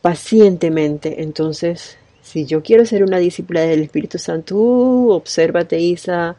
pacientemente. 0.02 1.22
Entonces, 1.22 1.96
si 2.22 2.44
yo 2.44 2.60
quiero 2.60 2.84
ser 2.84 3.04
una 3.04 3.18
discípula 3.18 3.60
del 3.60 3.82
Espíritu 3.82 4.18
Santo, 4.18 4.56
uh, 4.56 5.10
obsérvate 5.12 5.78
Isa, 5.78 6.34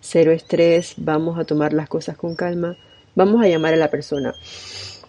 cero 0.00 0.30
estrés, 0.30 0.94
vamos 0.96 1.40
a 1.40 1.44
tomar 1.44 1.72
las 1.72 1.88
cosas 1.88 2.16
con 2.16 2.36
calma, 2.36 2.76
vamos 3.16 3.42
a 3.42 3.48
llamar 3.48 3.74
a 3.74 3.78
la 3.78 3.90
persona. 3.90 4.32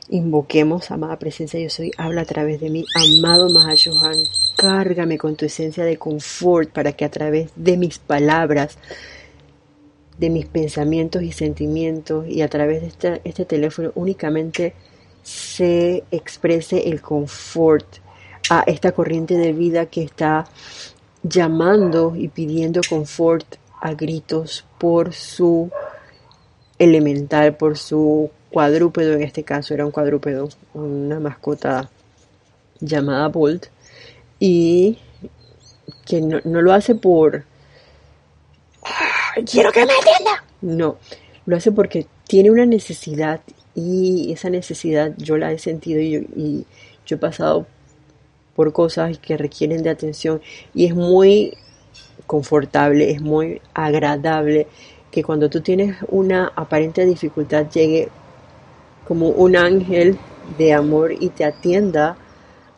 Invoquemos, 0.10 0.90
amada 0.90 1.20
presencia, 1.20 1.60
yo 1.60 1.70
soy, 1.70 1.92
habla 1.96 2.22
a 2.22 2.26
través 2.26 2.60
de 2.60 2.72
mí, 2.72 2.86
amado 2.96 3.52
Mahashohan, 3.52 4.16
cárgame 4.58 5.20
con 5.20 5.36
tu 5.36 5.46
esencia 5.46 5.86
de 5.86 5.98
confort 5.98 6.72
para 6.72 6.94
que 6.94 7.06
a 7.06 7.12
través 7.12 7.52
de 7.56 7.78
mis 7.78 8.00
palabras 8.00 8.80
de 10.18 10.30
mis 10.30 10.46
pensamientos 10.46 11.22
y 11.22 11.32
sentimientos 11.32 12.28
y 12.28 12.42
a 12.42 12.48
través 12.48 12.82
de 13.00 13.22
este, 13.24 13.46
teléfono 13.46 13.92
únicamente 13.96 14.74
se 15.24 16.04
exprese 16.12 16.90
el 16.90 17.02
confort 17.02 17.86
a 18.50 18.64
esta 18.66 18.94
corriente 18.94 19.36
de 19.36 19.54
vida 19.54 19.88
que 19.88 20.04
está 20.04 20.46
llamando 21.22 22.16
y 22.16 22.30
pidiendo 22.30 22.82
confort 22.88 23.56
a 23.82 23.94
gritos 23.94 24.66
por 24.78 25.14
su 25.14 25.70
elemental, 26.80 27.56
por 27.56 27.78
su 27.78 28.32
cuadrúpedo, 28.50 29.14
en 29.14 29.24
este 29.24 29.44
caso 29.44 29.74
era 29.74 29.86
un 29.86 29.92
cuadrúpedo, 29.92 30.50
una 30.74 31.20
mascota 31.20 31.90
llamada 32.80 33.28
Bolt, 33.28 33.68
y 34.40 35.00
que 36.06 36.22
no, 36.22 36.40
no 36.46 36.62
lo 36.62 36.74
hace 36.74 36.96
por 36.96 37.44
quiero 39.46 39.72
que 39.72 39.86
me 39.86 39.94
atienda. 39.94 40.44
No, 40.62 40.98
lo 41.46 41.56
hace 41.56 41.72
porque 41.72 42.08
tiene 42.28 42.52
una 42.52 42.66
necesidad 42.66 43.42
y 43.76 44.32
esa 44.34 44.50
necesidad 44.50 45.14
yo 45.18 45.38
la 45.38 45.52
he 45.52 45.60
sentido 45.60 46.02
y 46.02 46.66
yo, 47.06 47.16
he 47.16 47.20
pasado 47.20 47.66
por 48.56 48.74
cosas 48.74 49.18
que 49.20 49.38
requieren 49.38 49.84
de 49.84 49.90
atención 49.90 50.42
y 50.74 50.86
es 50.86 50.96
muy 50.96 51.56
confortable, 52.26 53.12
es 53.12 53.22
muy 53.22 53.62
agradable 53.74 54.68
que 55.12 55.24
cuando 55.24 55.50
tú 55.50 55.62
tienes 55.62 55.96
una 56.10 56.52
aparente 56.56 57.06
dificultad 57.06 57.70
llegue 57.70 58.10
como 59.08 59.30
un 59.30 59.56
ángel 59.56 60.18
de 60.58 60.74
amor 60.74 61.14
y 61.18 61.30
te 61.30 61.46
atienda 61.46 62.18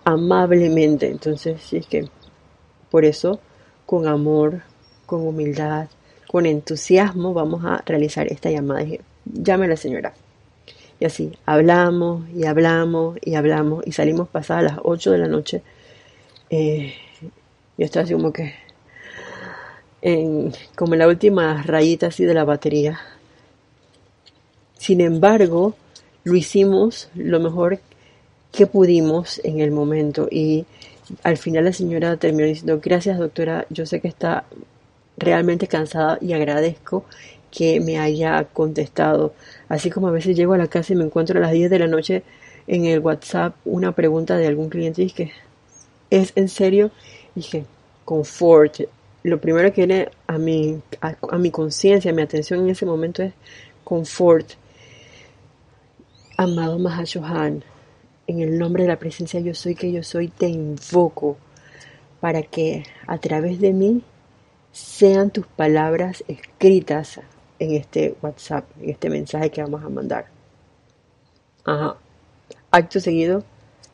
amablemente. 0.04 1.10
Entonces, 1.10 1.74
es 1.74 1.88
que 1.88 2.08
por 2.92 3.06
eso, 3.06 3.40
con 3.86 4.08
amor, 4.08 4.62
con 5.06 5.28
humildad, 5.28 5.88
con 6.30 6.46
entusiasmo 6.46 7.34
vamos 7.34 7.66
a 7.66 7.82
realizar 7.88 8.28
esta 8.28 8.52
llamada. 8.52 8.86
llame 9.26 9.66
a 9.66 9.70
la 9.70 9.76
señora. 9.76 10.14
Y 11.00 11.06
así, 11.06 11.32
hablamos 11.48 12.30
y 12.36 12.46
hablamos 12.46 13.18
y 13.24 13.34
hablamos 13.34 13.88
y 13.88 13.94
salimos 13.94 14.30
pasadas 14.30 14.64
las 14.64 14.80
8 14.84 15.12
de 15.12 15.18
la 15.18 15.28
noche. 15.28 15.64
Eh, 16.52 16.94
yo 17.80 17.86
estaba 17.86 18.04
así 18.04 18.14
como 18.14 18.32
que 18.32 18.54
en, 20.04 20.54
como 20.76 20.94
en 20.94 21.00
la 21.00 21.08
última 21.08 21.64
rayita 21.64 22.08
así 22.08 22.26
de 22.26 22.36
la 22.36 22.44
batería. 22.44 23.00
Sin 24.78 25.02
embargo, 25.02 25.74
lo 26.26 26.36
hicimos 26.36 27.10
lo 27.16 27.40
mejor 27.40 27.80
que 28.52 28.68
pudimos 28.68 29.42
en 29.44 29.62
el 29.62 29.72
momento 29.72 30.28
y 30.30 30.68
al 31.24 31.38
final 31.38 31.66
la 31.66 31.74
señora 31.74 32.18
terminó 32.18 32.46
diciendo 32.46 32.80
gracias 32.84 33.18
doctora, 33.18 33.66
yo 33.72 33.88
sé 33.88 34.00
que 34.00 34.10
está 34.10 34.46
realmente 35.20 35.68
cansada 35.68 36.18
y 36.22 36.34
agradezco 36.34 37.06
que 37.52 37.80
me 37.80 38.00
haya 38.00 38.46
contestado. 38.46 39.34
Así 39.68 39.90
como 39.90 40.08
a 40.08 40.12
veces 40.12 40.36
llego 40.36 40.54
a 40.54 40.58
la 40.58 40.68
casa 40.68 40.94
y 40.94 40.96
me 40.96 41.04
encuentro 41.04 41.38
a 41.38 41.42
las 41.42 41.52
10 41.52 41.70
de 41.70 41.80
la 41.80 41.88
noche 41.88 42.24
en 42.68 42.86
el 42.86 43.00
WhatsApp 43.00 43.56
una 43.66 43.94
pregunta 43.94 44.38
de 44.38 44.48
algún 44.48 44.70
cliente 44.70 45.02
y 45.02 45.06
dije, 45.06 45.32
¿es 46.10 46.34
en 46.36 46.50
serio? 46.50 46.92
Dije, 47.36 47.66
confort. 48.06 48.82
Lo 49.24 49.42
primero 49.42 49.74
que 49.74 49.86
viene 49.86 50.10
a 50.28 50.38
mi, 50.38 50.82
a, 51.02 51.38
mi 51.38 51.52
conciencia, 51.52 52.12
a 52.12 52.14
mi 52.14 52.22
atención 52.22 52.62
en 52.62 52.70
ese 52.70 52.86
momento 52.86 53.24
es 53.24 53.34
confort. 53.84 54.52
Amado 56.38 56.80
Mahashohan, 56.80 57.64
en 58.28 58.40
el 58.40 58.58
nombre 58.58 58.84
de 58.84 58.90
la 58.90 59.00
presencia 59.00 59.40
yo 59.42 59.54
soy 59.54 59.76
que 59.76 59.92
yo 59.92 60.04
soy, 60.04 60.30
te 60.30 60.48
invoco 60.48 61.38
para 62.22 62.44
que 62.44 62.84
a 63.08 63.18
través 63.18 63.60
de 63.60 63.74
mí 63.74 64.04
sean 64.72 65.32
tus 65.32 65.46
palabras 65.48 66.24
escritas 66.28 67.20
en 67.60 67.72
este 67.74 68.16
WhatsApp, 68.22 68.66
en 68.82 68.90
este 68.92 69.10
mensaje 69.10 69.50
que 69.50 69.62
vamos 69.62 69.84
a 69.84 69.90
mandar. 69.90 70.28
Ajá. 71.66 71.98
Acto 72.72 73.00
seguido, 73.00 73.44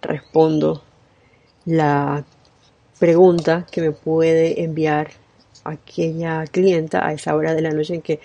respondo 0.01 0.83
la 1.65 2.23
pregunta 2.99 3.65
que 3.71 3.81
me 3.81 3.91
puede 3.91 4.63
enviar 4.63 5.11
aquella 5.63 6.45
clienta 6.45 7.05
a 7.05 7.13
esa 7.13 7.35
hora 7.35 7.53
de 7.55 7.61
la 7.61 7.71
noche 7.71 7.95
en 7.95 8.01
que 8.01 8.19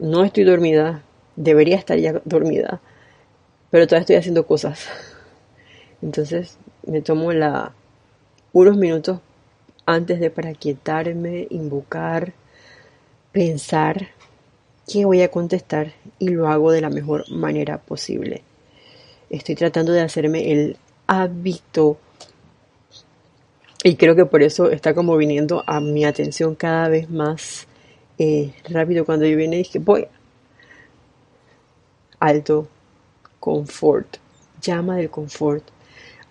no 0.00 0.24
estoy 0.24 0.44
dormida, 0.44 1.02
debería 1.36 1.76
estar 1.76 1.98
ya 1.98 2.20
dormida, 2.24 2.80
pero 3.70 3.86
todavía 3.86 4.02
estoy 4.02 4.16
haciendo 4.16 4.46
cosas. 4.46 4.86
Entonces 6.02 6.58
me 6.86 7.00
tomo 7.00 7.30
unos 8.52 8.76
minutos 8.76 9.20
antes 9.88 10.20
de 10.20 10.28
para 10.30 10.52
quietarme, 10.52 11.46
invocar, 11.48 12.34
pensar 13.32 14.08
qué 14.86 15.06
voy 15.06 15.22
a 15.22 15.30
contestar 15.30 15.94
y 16.18 16.28
lo 16.28 16.46
hago 16.46 16.72
de 16.72 16.82
la 16.82 16.90
mejor 16.90 17.30
manera 17.30 17.78
posible. 17.78 18.42
Estoy 19.30 19.54
tratando 19.54 19.92
de 19.92 20.02
hacerme 20.02 20.52
el 20.52 20.76
hábito. 21.06 21.96
Y 23.82 23.96
creo 23.96 24.14
que 24.14 24.26
por 24.26 24.42
eso 24.42 24.70
está 24.70 24.92
como 24.92 25.16
viniendo 25.16 25.64
a 25.66 25.80
mi 25.80 26.04
atención 26.04 26.54
cada 26.54 26.90
vez 26.90 27.08
más 27.08 27.66
eh, 28.18 28.52
rápido 28.68 29.06
cuando 29.06 29.24
yo 29.24 29.38
viene 29.38 29.56
y 29.56 29.60
dije 29.60 29.78
voy 29.78 30.06
alto. 32.20 32.68
Confort. 33.40 34.18
Llama 34.60 34.96
del 34.96 35.08
confort. 35.08 35.64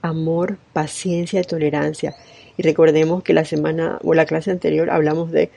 Amor 0.03 0.59
paciencia 0.73 1.41
tolerancia 1.41 2.15
y 2.57 2.63
recordemos 2.63 3.23
que 3.23 3.33
la 3.33 3.45
semana 3.45 3.99
o 4.03 4.13
la 4.13 4.25
clase 4.25 4.51
anterior 4.51 4.89
hablamos 4.89 5.31
de 5.31 5.51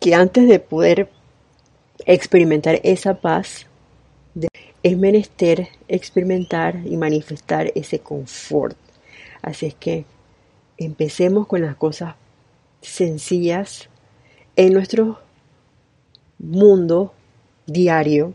que 0.00 0.14
antes 0.14 0.48
de 0.48 0.58
poder 0.58 1.10
experimentar 2.06 2.80
esa 2.82 3.20
paz, 3.20 3.66
es 4.82 4.96
menester 4.96 5.68
experimentar 5.88 6.80
y 6.86 6.96
manifestar 6.96 7.70
ese 7.74 7.98
confort. 7.98 8.76
Así 9.42 9.66
es 9.66 9.74
que 9.74 10.06
empecemos 10.78 11.46
con 11.46 11.60
las 11.60 11.76
cosas 11.76 12.14
sencillas 12.80 13.90
en 14.56 14.72
nuestro 14.72 15.18
mundo 16.38 17.12
diario. 17.66 18.32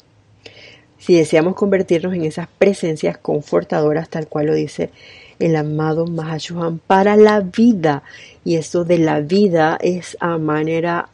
Si 0.99 1.16
deseamos 1.16 1.55
convertirnos 1.55 2.13
en 2.13 2.24
esas 2.24 2.47
presencias 2.47 3.18
confortadoras, 3.18 4.09
tal 4.09 4.28
cual 4.28 4.47
lo 4.47 4.53
dice 4.53 4.91
el 5.40 5.56
amado 5.56 6.06
Mahashohan, 6.06 6.80
para 6.80 7.16
la 7.16 7.42
vida. 7.42 8.04
Y 8.44 8.56
eso 8.56 8.86
de 8.86 9.00
la 9.00 9.22
vida 9.22 9.78
es 9.82 10.18
a 10.20 10.38
manera 10.38 11.10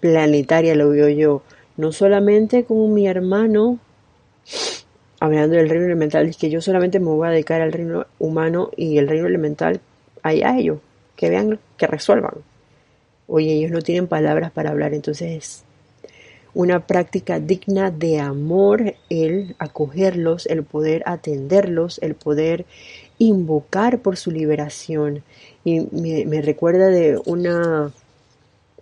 planetaria, 0.00 0.74
lo 0.74 0.90
veo 0.90 1.08
yo 1.08 1.42
no 1.78 1.92
solamente 1.92 2.64
como 2.64 2.88
mi 2.88 3.06
hermano, 3.06 3.78
hablando 5.20 5.56
del 5.56 5.68
reino 5.68 5.86
elemental, 5.86 6.26
es 6.26 6.36
que 6.36 6.50
yo 6.50 6.60
solamente 6.60 6.98
me 6.98 7.06
voy 7.06 7.28
a 7.28 7.30
dedicar 7.30 7.62
al 7.62 7.72
reino 7.72 8.04
humano 8.18 8.70
y 8.76 8.98
el 8.98 9.08
reino 9.08 9.28
elemental, 9.28 9.80
ahí 10.24 10.42
a 10.42 10.58
ellos, 10.58 10.80
que 11.14 11.30
vean, 11.30 11.60
que 11.76 11.86
resuelvan. 11.86 12.34
Oye, 13.28 13.52
ellos 13.52 13.70
no 13.70 13.80
tienen 13.80 14.08
palabras 14.08 14.50
para 14.50 14.70
hablar, 14.70 14.92
entonces 14.92 15.30
es 15.30 15.64
una 16.52 16.84
práctica 16.84 17.38
digna 17.38 17.92
de 17.92 18.18
amor 18.18 18.96
el 19.08 19.54
acogerlos, 19.60 20.46
el 20.46 20.64
poder 20.64 21.04
atenderlos, 21.06 22.00
el 22.02 22.16
poder 22.16 22.66
invocar 23.18 24.00
por 24.00 24.16
su 24.16 24.30
liberación. 24.30 25.22
Y 25.64 25.80
me, 25.92 26.40
recuerda 26.42 26.86
de 26.86 27.20
una 27.26 27.92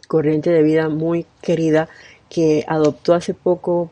corriente 0.09 0.51
de 0.51 0.63
vida 0.63 0.89
muy 0.89 1.27
querida 1.43 1.89
que 2.29 2.65
adoptó 2.69 3.15
hace 3.15 3.35
poco 3.35 3.91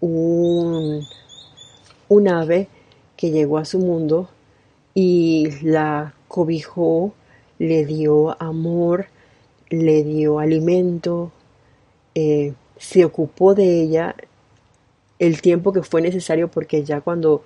un, 0.00 1.06
un 2.08 2.28
ave 2.28 2.68
que 3.16 3.30
llegó 3.30 3.58
a 3.58 3.64
su 3.64 3.78
mundo 3.78 4.28
y 4.94 5.48
la 5.62 6.14
cobijó, 6.28 7.12
le 7.58 7.84
dio 7.84 8.40
amor, 8.42 9.06
le 9.70 10.02
dio 10.04 10.38
alimento, 10.38 11.32
eh, 12.14 12.54
se 12.76 13.04
ocupó 13.04 13.54
de 13.54 13.82
ella 13.82 14.14
el 15.18 15.40
tiempo 15.40 15.72
que 15.72 15.82
fue 15.82 16.02
necesario 16.02 16.48
porque 16.48 16.82
ya 16.84 17.00
cuando 17.00 17.44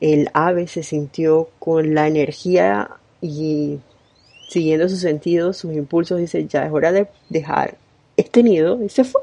el 0.00 0.30
ave 0.34 0.68
se 0.68 0.82
sintió 0.82 1.48
con 1.58 1.94
la 1.94 2.06
energía 2.06 2.90
y 3.20 3.78
siguiendo 4.48 4.88
sus 4.88 5.00
sentidos, 5.00 5.56
sus 5.58 5.74
impulsos, 5.74 6.18
dice, 6.18 6.46
ya 6.46 6.64
es 6.64 6.72
hora 6.72 6.92
de 6.92 7.08
dejar 7.28 7.76
este 8.16 8.42
nido 8.42 8.82
y 8.82 8.88
se 8.88 9.04
fue 9.04 9.22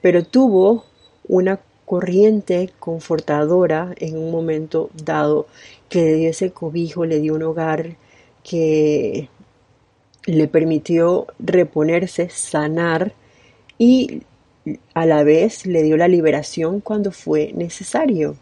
pero 0.00 0.24
tuvo 0.24 0.84
una 1.26 1.60
corriente 1.84 2.70
confortadora 2.78 3.94
en 3.96 4.16
un 4.16 4.30
momento 4.30 4.90
dado 5.04 5.46
que 5.88 6.02
le 6.02 6.14
dio 6.14 6.30
ese 6.30 6.50
cobijo, 6.50 7.04
le 7.04 7.20
dio 7.20 7.34
un 7.34 7.42
hogar 7.42 7.96
que 8.44 9.28
le 10.26 10.48
permitió 10.48 11.26
reponerse, 11.38 12.28
sanar 12.28 13.12
y 13.78 14.22
a 14.92 15.06
la 15.06 15.22
vez 15.22 15.64
le 15.66 15.82
dio 15.82 15.96
la 15.96 16.08
liberación 16.08 16.80
cuando 16.80 17.10
fue 17.10 17.52
necesario. 17.54 18.36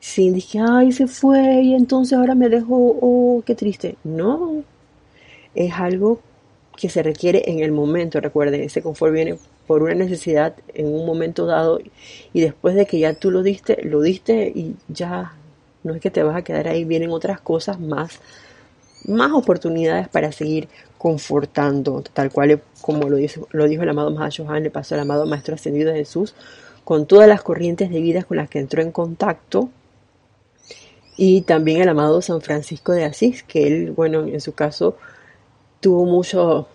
Sin 0.00 0.32
dije, 0.34 0.60
ay, 0.66 0.92
se 0.92 1.06
fue 1.06 1.62
y 1.62 1.74
entonces 1.74 2.18
ahora 2.18 2.34
me 2.34 2.48
dejó, 2.48 2.96
oh, 3.00 3.42
qué 3.46 3.54
triste. 3.54 3.96
No, 4.02 4.64
es 5.54 5.72
algo 5.74 6.20
que 6.76 6.88
se 6.88 7.02
requiere 7.02 7.50
en 7.50 7.60
el 7.60 7.72
momento. 7.72 8.20
Recuerden, 8.20 8.62
ese 8.62 8.82
confort 8.82 9.12
viene 9.12 9.38
por 9.66 9.82
una 9.82 9.94
necesidad 9.94 10.54
en 10.74 10.86
un 10.86 11.06
momento 11.06 11.46
dado 11.46 11.78
y 12.32 12.40
después 12.40 12.74
de 12.74 12.86
que 12.86 12.98
ya 12.98 13.14
tú 13.14 13.30
lo 13.30 13.42
diste, 13.42 13.82
lo 13.84 14.00
diste 14.00 14.50
y 14.54 14.74
ya 14.88 15.34
no 15.82 15.94
es 15.94 16.00
que 16.00 16.10
te 16.10 16.22
vas 16.22 16.36
a 16.36 16.42
quedar 16.42 16.68
ahí, 16.68 16.84
vienen 16.84 17.10
otras 17.10 17.40
cosas 17.40 17.78
más, 17.78 18.20
más 19.06 19.32
oportunidades 19.32 20.08
para 20.08 20.32
seguir 20.32 20.68
confortando, 20.98 22.02
tal 22.02 22.30
cual 22.30 22.60
como 22.80 23.08
lo 23.08 23.16
dijo, 23.16 23.48
lo 23.52 23.68
dijo 23.68 23.82
el 23.82 23.88
amado 23.88 24.10
Mahashohan, 24.10 24.62
le 24.62 24.70
pasó 24.70 24.94
al 24.94 25.02
amado 25.02 25.26
Maestro 25.26 25.54
Ascendido 25.54 25.92
de 25.92 26.00
Jesús, 26.00 26.34
con 26.84 27.06
todas 27.06 27.28
las 27.28 27.42
corrientes 27.42 27.90
de 27.90 28.00
vida 28.00 28.24
con 28.24 28.36
las 28.36 28.48
que 28.48 28.58
entró 28.58 28.82
en 28.82 28.92
contacto, 28.92 29.70
y 31.22 31.42
también 31.42 31.82
el 31.82 31.88
amado 31.90 32.22
San 32.22 32.40
Francisco 32.40 32.92
de 32.92 33.04
Asís, 33.04 33.42
que 33.42 33.66
él, 33.66 33.90
bueno, 33.90 34.24
en 34.24 34.40
su 34.40 34.54
caso, 34.54 34.96
tuvo 35.80 36.06
mucho, 36.06 36.66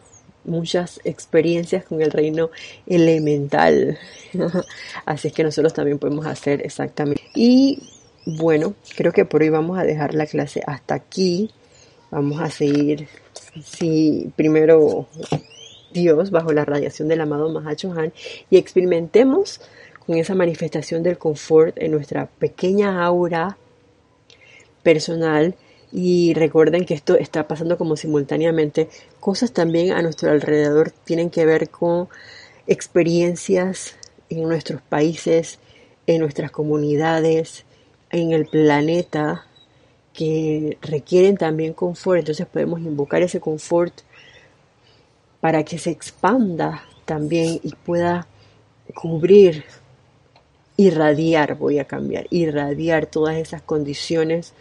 muchas 0.44 1.02
experiencias 1.04 1.84
con 1.84 2.00
el 2.00 2.12
reino 2.12 2.52
elemental. 2.86 3.98
Así 5.08 5.30
es 5.30 5.34
que 5.34 5.44
nosotros 5.44 5.74
también 5.74 5.98
podemos 5.98 6.28
hacer 6.28 6.64
exactamente. 6.64 7.24
Y 7.34 7.90
bueno, 8.28 8.76
creo 8.96 9.12
que 9.12 9.26
por 9.26 9.42
hoy 9.42 9.50
vamos 9.50 9.80
a 9.80 9.84
dejar 9.84 10.14
la 10.14 10.28
clase 10.28 10.62
hasta 10.68 10.94
aquí. 10.94 11.50
Vamos 12.12 12.40
a 12.40 12.52
seguir, 12.52 13.08
si 13.64 14.32
primero 14.36 15.08
Dios, 15.92 16.30
bajo 16.30 16.54
la 16.54 16.66
radiación 16.66 17.08
del 17.08 17.22
amado 17.22 17.50
Mahacho 17.50 17.94
Han, 17.94 18.14
y 18.52 18.58
experimentemos 18.58 19.60
con 20.06 20.18
esa 20.20 20.36
manifestación 20.36 21.02
del 21.02 21.18
confort 21.18 21.76
en 21.80 21.90
nuestra 21.90 22.28
pequeña 22.28 23.04
aura 23.04 23.58
personal 24.86 25.56
y 25.92 26.34
recuerden 26.36 26.86
que 26.86 26.94
esto 26.94 27.18
está 27.18 27.48
pasando 27.48 27.78
como 27.78 27.98
simultáneamente. 27.98 28.88
Cosas 29.20 29.52
también 29.52 29.92
a 29.92 30.02
nuestro 30.04 30.30
alrededor 30.30 30.92
tienen 30.92 31.32
que 31.32 31.46
ver 31.46 31.70
con 31.70 32.08
experiencias 32.68 33.96
en 34.30 34.44
nuestros 34.44 34.82
países, 34.82 35.60
en 36.06 36.22
nuestras 36.22 36.52
comunidades, 36.52 37.66
en 38.12 38.32
el 38.32 38.46
planeta, 38.46 39.48
que 40.14 40.78
requieren 40.82 41.36
también 41.36 41.74
confort. 41.74 42.20
Entonces 42.20 42.46
podemos 42.46 42.80
invocar 42.80 43.22
ese 43.24 43.40
confort 43.40 43.94
para 45.42 45.64
que 45.64 45.80
se 45.80 45.90
expanda 45.90 46.84
también 47.06 47.60
y 47.64 47.74
pueda 47.74 48.28
cubrir 48.94 49.66
irradiar, 50.78 51.56
voy 51.56 51.80
a 51.80 51.86
cambiar, 51.86 52.28
irradiar 52.30 53.06
todas 53.06 53.38
esas 53.38 53.62
condiciones 53.62 54.54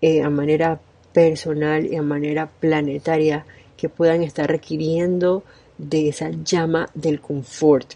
eh, 0.00 0.22
a 0.22 0.30
manera 0.30 0.80
personal 1.12 1.86
y 1.86 1.96
a 1.96 2.02
manera 2.02 2.48
planetaria 2.60 3.44
que 3.76 3.88
puedan 3.88 4.22
estar 4.22 4.48
requiriendo 4.48 5.42
de 5.78 6.08
esa 6.08 6.30
llama 6.30 6.88
del 6.94 7.20
confort. 7.20 7.94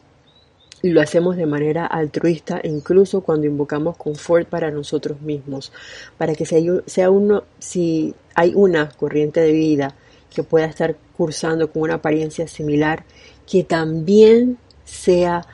Lo 0.82 1.00
hacemos 1.00 1.36
de 1.36 1.46
manera 1.46 1.86
altruista, 1.86 2.60
incluso 2.62 3.22
cuando 3.22 3.46
invocamos 3.46 3.96
confort 3.96 4.48
para 4.48 4.70
nosotros 4.70 5.20
mismos, 5.20 5.72
para 6.18 6.34
que 6.34 6.44
sea 6.44 7.10
uno, 7.10 7.44
si 7.58 8.14
hay 8.34 8.52
una 8.54 8.90
corriente 8.90 9.40
de 9.40 9.52
vida 9.52 9.94
que 10.34 10.42
pueda 10.42 10.66
estar 10.66 10.96
cursando 11.16 11.70
con 11.70 11.82
una 11.82 11.94
apariencia 11.94 12.48
similar, 12.48 13.04
que 13.46 13.64
también 13.64 14.58
sea 14.84 15.46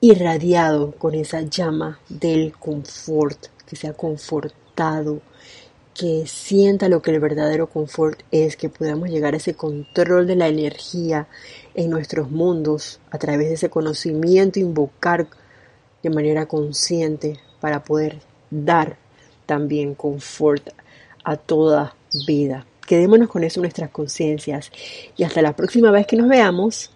irradiado 0.00 0.92
con 0.92 1.14
esa 1.14 1.42
llama 1.42 1.98
del 2.08 2.52
confort, 2.52 3.46
que 3.68 3.76
sea 3.76 3.92
confortado, 3.92 5.20
que 5.94 6.26
sienta 6.26 6.88
lo 6.88 7.02
que 7.02 7.10
el 7.10 7.20
verdadero 7.20 7.68
confort 7.68 8.20
es, 8.30 8.56
que 8.56 8.68
podamos 8.68 9.10
llegar 9.10 9.34
a 9.34 9.38
ese 9.38 9.54
control 9.54 10.26
de 10.26 10.36
la 10.36 10.48
energía 10.48 11.26
en 11.74 11.90
nuestros 11.90 12.30
mundos 12.30 13.00
a 13.10 13.18
través 13.18 13.48
de 13.48 13.54
ese 13.54 13.68
conocimiento, 13.68 14.60
invocar 14.60 15.26
de 16.02 16.10
manera 16.10 16.46
consciente 16.46 17.38
para 17.60 17.82
poder 17.82 18.20
dar 18.50 18.96
también 19.44 19.94
confort 19.94 20.70
a 21.24 21.36
toda 21.36 21.96
vida. 22.26 22.64
Quedémonos 22.86 23.28
con 23.28 23.42
eso 23.42 23.60
en 23.60 23.62
nuestras 23.62 23.90
conciencias 23.90 24.70
y 25.16 25.24
hasta 25.24 25.42
la 25.42 25.56
próxima 25.56 25.90
vez 25.90 26.06
que 26.06 26.16
nos 26.16 26.28
veamos, 26.28 26.90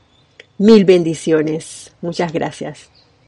mil 0.58 0.84
bendiciones. 0.84 1.92
Muchas 2.00 2.32
gracias. 2.32 2.91